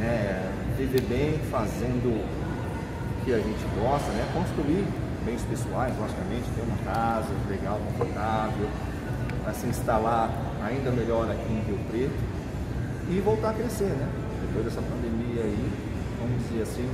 né? 0.00 0.50
Viver 0.76 1.02
bem, 1.02 1.38
fazendo 1.48 2.10
o 2.10 3.24
que 3.24 3.32
a 3.32 3.38
gente 3.38 3.64
gosta, 3.78 4.10
né? 4.10 4.26
Construir 4.34 4.84
bens 5.24 5.42
pessoais, 5.42 5.92
logicamente, 5.98 6.44
ter 6.54 6.62
uma 6.62 6.78
casa 6.84 7.28
legal, 7.48 7.78
confortável, 7.86 8.68
para 9.42 9.52
se 9.54 9.66
instalar 9.66 10.30
ainda 10.62 10.90
melhor 10.90 11.30
aqui 11.30 11.52
em 11.52 11.60
Rio 11.66 11.78
Preto 11.90 12.14
e 13.08 13.20
voltar 13.20 13.50
a 13.50 13.54
crescer, 13.54 13.90
né? 13.90 14.08
Depois 14.46 14.64
dessa 14.64 14.82
pandemia 14.82 15.42
aí, 15.42 15.72
vamos 16.20 16.42
dizer 16.48 16.62
assim, 16.62 16.88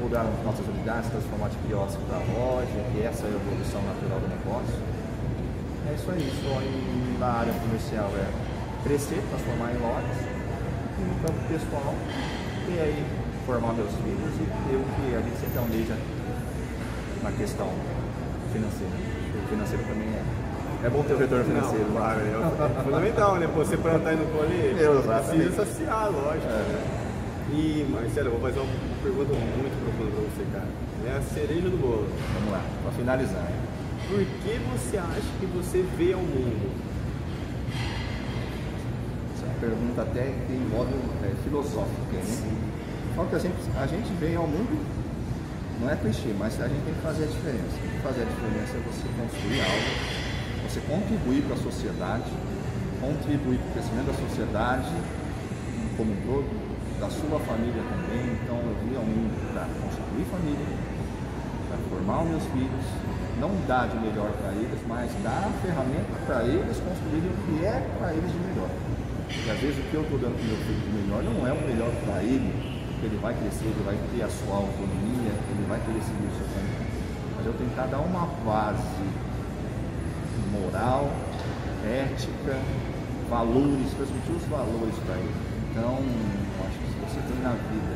mudaram 0.00 0.30
as 0.38 0.44
nossas 0.44 0.66
unidades, 0.66 1.10
transformar 1.10 1.48
de 1.48 1.56
quiosque 1.66 2.02
para 2.08 2.18
loja, 2.18 2.78
que 2.92 3.02
essa 3.02 3.26
é 3.26 3.30
a 3.30 3.34
evolução 3.34 3.82
natural 3.82 4.20
do 4.20 4.28
negócio. 4.28 4.78
É 5.90 5.94
isso 5.94 6.10
aí, 6.10 6.24
sonho 6.42 7.18
na 7.18 7.26
área 7.26 7.52
comercial 7.52 8.10
é 8.16 8.26
crescer, 8.84 9.22
transformar 9.30 9.72
em 9.72 9.78
lojas, 9.78 10.18
e 10.98 11.02
no 11.02 11.14
campo 11.22 11.40
pessoal, 11.48 11.94
ter 12.66 12.80
aí, 12.80 13.04
formar 13.46 13.72
meus 13.72 13.90
filhos 13.90 14.34
e 14.38 14.46
ter 14.68 14.76
o 14.76 14.84
que 14.94 15.14
a 15.14 15.20
gente 15.20 15.38
sempre 15.40 15.58
almeja 15.58 15.96
na 17.22 17.32
questão 17.32 17.68
financeira. 18.52 18.92
O 19.44 19.48
financeiro 19.48 19.84
também 19.84 20.08
é. 20.08 20.22
É 20.84 20.88
bom 20.90 21.02
ter 21.02 21.14
o 21.14 21.18
retorno 21.18 21.44
financeiro. 21.44 21.84
Não, 21.86 21.96
claro, 21.96 22.20
é, 22.20 22.80
é 22.80 22.84
fundamental, 22.84 23.36
né? 23.36 23.48
Pô, 23.52 23.64
Você 23.64 23.76
plantar 23.76 24.12
e 24.12 24.16
não 24.16 24.26
colher, 24.26 24.74
precisa 25.26 25.64
saciar, 25.64 26.10
lógico. 26.12 26.46
É. 26.46 26.98
E, 27.50 27.86
Marcelo, 27.90 28.28
eu 28.28 28.32
vou 28.32 28.40
fazer 28.40 28.60
uma 28.60 28.68
pergunta 29.02 29.32
muito 29.32 29.74
profunda 29.82 30.10
pra 30.10 30.20
você, 30.20 30.44
cara. 30.52 30.68
É 31.06 31.16
a 31.16 31.22
cereja 31.22 31.68
do 31.70 31.78
bolo. 31.80 32.06
Vamos 32.34 32.52
lá, 32.52 32.62
para 32.82 32.92
finalizar. 32.92 33.48
Por 34.08 34.18
que 34.18 34.60
você 34.72 34.98
acha 34.98 35.28
que 35.40 35.46
você 35.46 35.84
vê 35.96 36.12
ao 36.12 36.20
mundo? 36.20 36.70
Essa 39.34 39.46
é 39.46 39.60
pergunta 39.60 40.02
até 40.02 40.22
que 40.46 40.52
envolve 40.52 40.94
é, 41.24 41.32
filosófica, 41.42 42.16
né? 42.16 42.58
Fala 43.16 43.28
que 43.28 43.34
a 43.34 43.38
gente, 43.38 43.56
a 43.76 43.86
gente 43.86 44.12
vem 44.20 44.36
ao 44.36 44.46
mundo, 44.46 44.78
não 45.80 45.90
é 45.90 45.96
clichê, 45.96 46.34
mas 46.38 46.60
a 46.60 46.68
gente 46.68 46.82
tem 46.82 46.94
que 46.94 47.00
fazer 47.00 47.24
a 47.24 47.26
diferença. 47.26 47.76
Fazer 48.02 48.22
a 48.22 48.24
diferença 48.24 48.72
é 48.74 48.80
você 48.82 49.06
construir 49.14 49.60
algo, 49.62 49.90
você 50.66 50.80
contribuir 50.86 51.42
para 51.42 51.54
a 51.54 51.58
sociedade, 51.58 52.30
contribuir 53.00 53.58
para 53.58 53.68
o 53.68 53.72
crescimento 53.72 54.06
da 54.06 54.16
sociedade 54.18 54.92
como 55.96 56.12
um 56.12 56.20
todo, 56.26 56.50
da 56.98 57.10
sua 57.10 57.38
família 57.46 57.82
também. 57.82 58.26
Então 58.42 58.58
eu 58.58 58.74
vim 58.82 58.94
ao 58.98 59.06
mundo 59.06 59.34
para 59.54 59.66
constituir 59.82 60.26
família, 60.30 60.66
para 61.70 61.78
formar 61.90 62.22
os 62.22 62.28
meus 62.30 62.44
filhos, 62.50 62.86
não 63.38 63.54
dar 63.66 63.86
de 63.86 63.98
melhor 64.02 64.30
para 64.42 64.50
eles, 64.58 64.78
mas 64.86 65.10
dar 65.22 65.46
a 65.46 65.50
ferramenta 65.62 66.14
para 66.26 66.42
eles 66.42 66.74
construírem 66.82 67.30
o 67.30 67.38
que 67.46 67.64
é 67.64 67.86
para 67.98 68.12
eles 68.14 68.30
de 68.30 68.38
melhor. 68.50 68.70
Porque 69.30 69.50
às 69.50 69.58
vezes 69.58 69.78
o 69.78 69.82
que 69.90 69.94
eu 69.94 70.02
estou 70.02 70.18
dando 70.18 70.34
para 70.34 70.42
o 70.42 70.48
meu 70.50 70.60
filho 70.66 70.82
de 70.82 70.92
melhor 71.02 71.22
não 71.22 71.46
é 71.46 71.52
o 71.52 71.60
melhor 71.62 71.92
para 72.02 72.22
ele, 72.22 72.50
porque 72.98 73.06
ele 73.06 73.18
vai 73.22 73.34
crescer, 73.34 73.70
ele 73.70 73.84
vai 73.86 73.94
ter 73.94 74.22
a 74.24 74.30
sua 74.30 74.56
autonomia, 74.56 75.17
vai 75.68 75.78
querer 75.84 76.00
seguir 76.00 76.26
o 76.26 76.34
seu 76.34 76.48
caminho. 76.48 76.88
Mas 77.36 77.46
eu 77.46 77.52
tentar 77.52 77.86
dar 77.86 78.00
uma 78.00 78.26
base 78.42 79.04
moral, 80.50 81.12
ética, 81.84 82.56
valores, 83.28 83.92
transmitir 83.92 84.34
os 84.34 84.44
valores 84.48 84.96
para 85.04 85.14
ele. 85.16 85.34
Então, 85.70 86.00
eu 86.00 86.66
acho 86.66 86.78
que 86.80 86.88
se 86.88 86.96
você 87.04 87.20
tem 87.28 87.38
na 87.44 87.52
vida, 87.68 87.94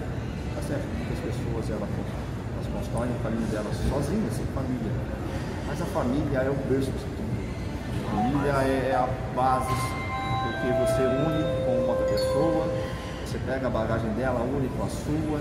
tá 0.55 0.63
certo? 0.63 0.85
Muitas 0.93 1.19
pessoas 1.19 1.65
elas, 1.73 1.89
elas 1.89 2.69
constroem 2.77 3.11
o 3.11 3.21
caminho 3.25 3.49
delas 3.49 3.75
sozinhas, 3.89 4.33
sem 4.37 4.45
família. 4.53 4.93
Mas 5.67 5.81
a 5.81 5.87
família 5.87 6.39
é 6.45 6.51
o 6.51 6.59
berço 6.69 6.93
de 6.93 6.99
tudo. 7.01 7.33
A 8.05 8.11
família 8.13 8.53
é 8.53 8.95
a 8.95 9.09
base, 9.35 9.73
porque 10.45 10.69
você 10.77 11.03
une 11.09 11.43
com 11.65 11.91
outra 11.91 12.05
pessoa, 12.05 12.69
você 13.25 13.39
pega 13.47 13.67
a 13.67 13.71
bagagem 13.71 14.11
dela, 14.13 14.43
une 14.43 14.69
com 14.77 14.85
a 14.85 14.89
sua, 14.89 15.41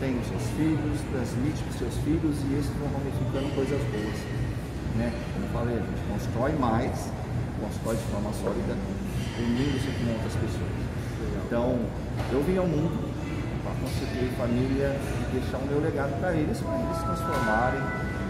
tem 0.00 0.18
os 0.20 0.26
seus 0.28 0.44
filhos, 0.56 1.00
transmite 1.12 1.62
para 1.62 1.72
os 1.72 1.78
seus 1.78 1.94
filhos 2.04 2.36
e 2.50 2.58
esses 2.58 2.72
vão 2.76 2.88
ramificando 2.92 3.48
coisas 3.54 3.80
boas. 3.88 4.18
Né? 4.96 5.12
Como 5.32 5.46
eu 5.46 5.52
falei, 5.52 5.76
a 5.76 5.84
gente 5.84 6.02
constrói 6.08 6.52
mais, 6.56 7.12
constrói 7.60 7.96
de 7.96 8.06
forma 8.12 8.32
sólida, 8.32 8.74
unindo-se 9.38 9.88
com 9.88 10.12
outras 10.12 10.34
pessoas. 10.36 10.76
Então, 11.46 11.78
eu 12.32 12.42
vim 12.44 12.56
ao 12.56 12.66
mundo 12.66 12.96
para 13.64 13.72
constituir 13.80 14.30
família 14.36 14.96
e 14.96 15.40
deixar 15.40 15.58
o 15.58 15.66
meu 15.66 15.80
legado 15.80 16.18
para 16.20 16.32
eles, 16.34 16.60
para 16.60 16.76
eles 16.76 16.98
transformarem 17.02 17.80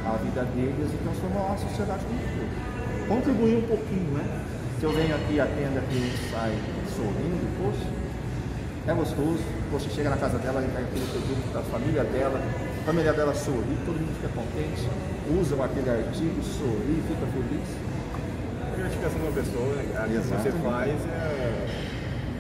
a 0.07 0.16
vida 0.22 0.42
deles 0.55 0.90
e 0.92 0.98
transformar 1.02 1.55
a 1.55 1.59
sociedade 1.59 2.05
como 2.07 2.18
um 2.18 2.31
todo. 2.35 3.09
Contribuir 3.09 3.57
um 3.59 3.66
pouquinho, 3.66 4.11
né? 4.14 4.24
Se 4.79 4.85
eu 4.85 4.92
venho 4.92 5.14
aqui, 5.14 5.40
atendo 5.40 5.79
aqui 5.79 5.96
e 5.96 6.31
sai 6.31 6.52
sorrindo, 6.94 7.46
poxa, 7.59 8.06
é 8.87 8.94
gostoso. 8.94 9.42
Poxa, 9.70 9.90
chega 9.90 10.11
na 10.11 10.16
casa 10.16 10.38
dela 10.38 10.62
e 10.62 10.70
vai 10.70 10.83
aquele 10.83 11.07
produto 11.07 11.53
da 11.53 11.62
família 11.62 12.05
dela, 12.05 12.38
a 12.38 12.85
família 12.85 13.12
dela 13.12 13.35
sorri, 13.35 13.77
todo 13.85 13.99
mundo 13.99 14.14
fica 14.14 14.31
contente, 14.31 14.87
usam 15.40 15.62
aquele 15.62 15.90
artigo, 15.90 16.42
sorri, 16.42 17.03
fica 17.09 17.27
feliz. 17.35 17.68
A 18.62 18.77
gratificação 18.77 19.18
de 19.18 19.27
uma 19.27 19.33
pessoa, 19.33 19.75
né? 19.75 20.07
O 20.07 20.22
que 20.22 20.29
você 20.29 20.53
faz 20.62 20.94
é 21.07 21.66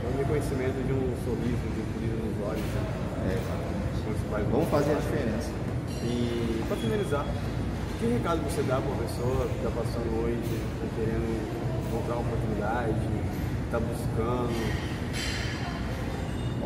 um 0.06 0.18
reconhecimento 0.18 0.78
de 0.86 0.92
um 0.92 1.10
sorriso, 1.26 1.64
de 1.66 1.80
um 1.82 1.88
brilho 1.98 2.18
nos 2.22 2.36
olhos. 2.46 2.62
Né? 2.62 2.82
É, 3.26 3.32
exatamente. 3.34 3.76
Você 4.06 4.50
Vamos 4.50 4.68
fazer 4.68 4.92
a 4.92 5.00
diferença. 5.02 5.50
E 6.04 6.62
para 6.68 6.76
finalizar, 6.76 7.26
que 7.98 8.06
recado 8.06 8.38
você 8.44 8.62
dá 8.62 8.76
para 8.76 8.86
uma 8.86 9.02
pessoa 9.02 9.48
que 9.48 9.56
está 9.56 9.70
passando 9.70 10.22
hoje, 10.22 10.62
tá 10.78 10.86
querendo 10.94 11.26
encontrar 11.88 12.14
uma 12.14 12.22
oportunidade, 12.22 13.02
está 13.66 13.80
buscando? 13.80 14.95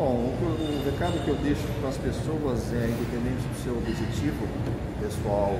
Bom, 0.00 0.32
o, 0.32 0.32
o 0.32 0.82
recado 0.88 1.12
que 1.22 1.28
eu 1.28 1.36
deixo 1.44 1.60
para 1.78 1.90
as 1.90 1.98
pessoas 1.98 2.72
é, 2.72 2.88
independente 2.88 3.44
do 3.44 3.56
seu 3.60 3.76
objetivo 3.76 4.48
pessoal 4.96 5.52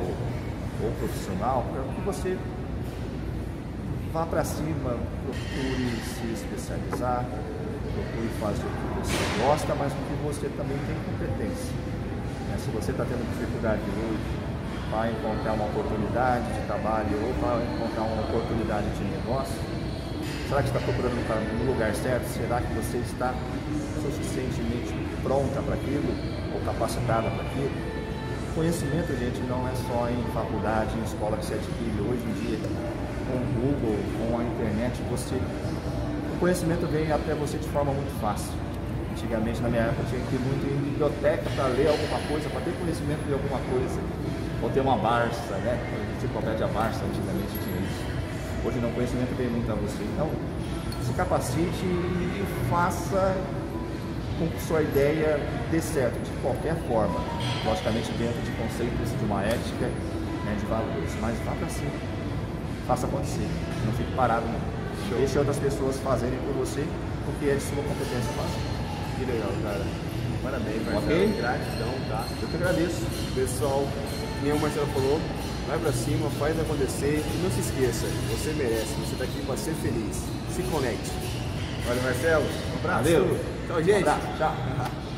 ou 0.80 0.90
profissional, 0.96 1.60
é 1.76 1.94
que 1.94 2.00
você 2.00 2.38
vá 4.10 4.24
para 4.24 4.42
cima, 4.42 4.96
procure 5.28 5.92
se 6.08 6.24
especializar, 6.32 7.28
procure 7.92 8.28
fazer 8.40 8.64
o 8.64 8.72
que 8.72 9.04
você 9.04 9.44
gosta, 9.44 9.74
mas 9.74 9.92
o 9.92 10.00
que 10.08 10.16
você 10.24 10.48
também 10.56 10.78
tem 10.88 10.96
competência. 11.04 11.76
Né? 12.48 12.56
Se 12.64 12.70
você 12.72 12.92
está 12.92 13.04
tendo 13.04 13.20
dificuldade 13.36 13.84
hoje 13.92 14.24
para 14.88 15.12
encontrar 15.12 15.52
uma 15.52 15.66
oportunidade 15.66 16.48
de 16.48 16.64
trabalho 16.64 17.12
ou 17.28 17.34
para 17.44 17.60
encontrar 17.60 18.08
uma 18.08 18.22
oportunidade 18.24 18.88
de 18.88 19.04
negócio, 19.04 19.60
será 20.50 20.62
que 20.62 20.68
está 20.68 20.80
procurando 20.80 21.14
no 21.14 21.72
lugar 21.72 21.94
certo? 21.94 22.26
Será 22.26 22.60
que 22.60 22.74
você 22.74 22.98
está 22.98 23.32
suficientemente 24.02 24.90
pronta 25.22 25.62
para 25.62 25.74
aquilo 25.74 26.10
ou 26.52 26.60
capacitada 26.66 27.30
para 27.30 27.46
aquilo? 27.46 27.70
Conhecimento, 28.56 29.14
gente, 29.16 29.38
não 29.46 29.62
é 29.68 29.72
só 29.86 30.10
em 30.10 30.18
faculdade, 30.34 30.90
em 30.98 31.04
escola 31.04 31.36
que 31.36 31.46
você 31.46 31.54
adquire. 31.54 32.00
Hoje 32.02 32.24
em 32.26 32.34
dia, 32.42 32.58
com 33.30 33.38
o 33.38 33.46
Google, 33.62 33.98
com 34.18 34.40
a 34.40 34.42
internet, 34.42 35.00
você 35.08 35.36
o 35.38 36.38
conhecimento 36.40 36.84
vem 36.90 37.12
até 37.12 37.32
você 37.32 37.56
de 37.56 37.68
forma 37.68 37.92
muito 37.92 38.10
fácil. 38.20 38.50
Antigamente, 39.12 39.60
na 39.60 39.68
minha 39.68 39.82
época, 39.82 40.02
tinha 40.10 40.20
que 40.26 40.34
ir 40.34 40.40
muito 40.40 40.66
em 40.66 40.90
biblioteca 40.90 41.48
para 41.54 41.66
ler 41.68 41.86
alguma 41.86 42.18
coisa, 42.26 42.50
para 42.50 42.60
ter 42.62 42.72
conhecimento 42.72 43.22
de 43.24 43.34
alguma 43.34 43.60
coisa. 43.70 44.00
Ou 44.62 44.70
ter 44.70 44.80
uma 44.80 44.96
Barça, 44.96 45.54
né? 45.62 45.78
Enciclopédia 46.16 46.66
Barça, 46.66 47.04
antigamente 47.04 47.52
tinha 47.62 47.76
isso. 47.86 48.19
Hoje 48.64 48.78
não, 48.78 48.90
conhecimento 48.92 49.34
vem 49.36 49.48
muito 49.48 49.70
a 49.70 49.74
você. 49.74 50.02
Então, 50.02 50.28
se 51.06 51.12
capacite 51.14 51.84
e 51.84 52.44
faça 52.68 53.34
com 54.38 54.48
que 54.48 54.60
sua 54.62 54.82
ideia 54.82 55.40
dê 55.70 55.80
certo, 55.80 56.20
de 56.22 56.30
qualquer 56.42 56.76
forma. 56.88 57.20
Logicamente, 57.64 58.12
dentro 58.12 58.40
de 58.42 58.50
conceitos 58.52 59.18
de 59.18 59.24
uma 59.24 59.42
ética, 59.42 59.86
né, 60.44 60.56
de 60.58 60.66
valores. 60.66 61.10
Mas 61.20 61.36
vá 61.44 61.52
para 61.52 61.68
cima. 61.68 61.90
Faça 62.86 63.06
acontecer. 63.06 63.48
Não 63.86 63.92
fique 63.92 64.12
parado, 64.12 64.46
não. 64.46 64.80
Deixe 65.16 65.38
outras 65.38 65.58
pessoas 65.58 65.96
fazerem 65.98 66.38
por 66.40 66.54
você, 66.54 66.86
porque 67.24 67.50
é 67.50 67.54
de 67.54 67.62
sua 67.62 67.82
competência 67.82 68.30
fazer. 68.36 68.60
Que 69.18 69.24
legal, 69.24 69.50
cara. 69.62 69.84
Parabéns, 70.42 70.82
Marcelo. 70.84 71.04
Ok. 71.04 71.34
Gratidão, 71.36 71.92
tá? 72.08 72.24
Eu 72.40 72.48
que 72.48 72.56
agradeço. 72.56 73.06
Pessoal, 73.34 73.84
nem 74.42 74.52
o 74.52 74.58
Marcelo 74.60 74.86
falou, 74.88 75.20
vai 75.70 75.78
pra 75.78 75.92
cima, 75.92 76.28
faz 76.30 76.58
acontecer 76.58 77.22
e 77.24 77.42
não 77.42 77.50
se 77.50 77.60
esqueça, 77.60 78.06
você 78.30 78.52
merece, 78.54 78.92
você 78.94 79.16
tá 79.16 79.24
aqui 79.24 79.40
pra 79.46 79.56
ser 79.56 79.72
feliz. 79.74 80.16
Se 80.54 80.62
conecte. 80.64 81.10
Valeu, 81.86 82.02
Marcelo. 82.02 82.44
Um 82.44 82.78
abraço. 82.78 83.04
Valeu. 83.04 83.40
Tchau, 83.68 83.82
gente. 83.82 84.04
Um 84.04 84.10
abraço. 84.10 84.26
Tchau. 84.36 85.00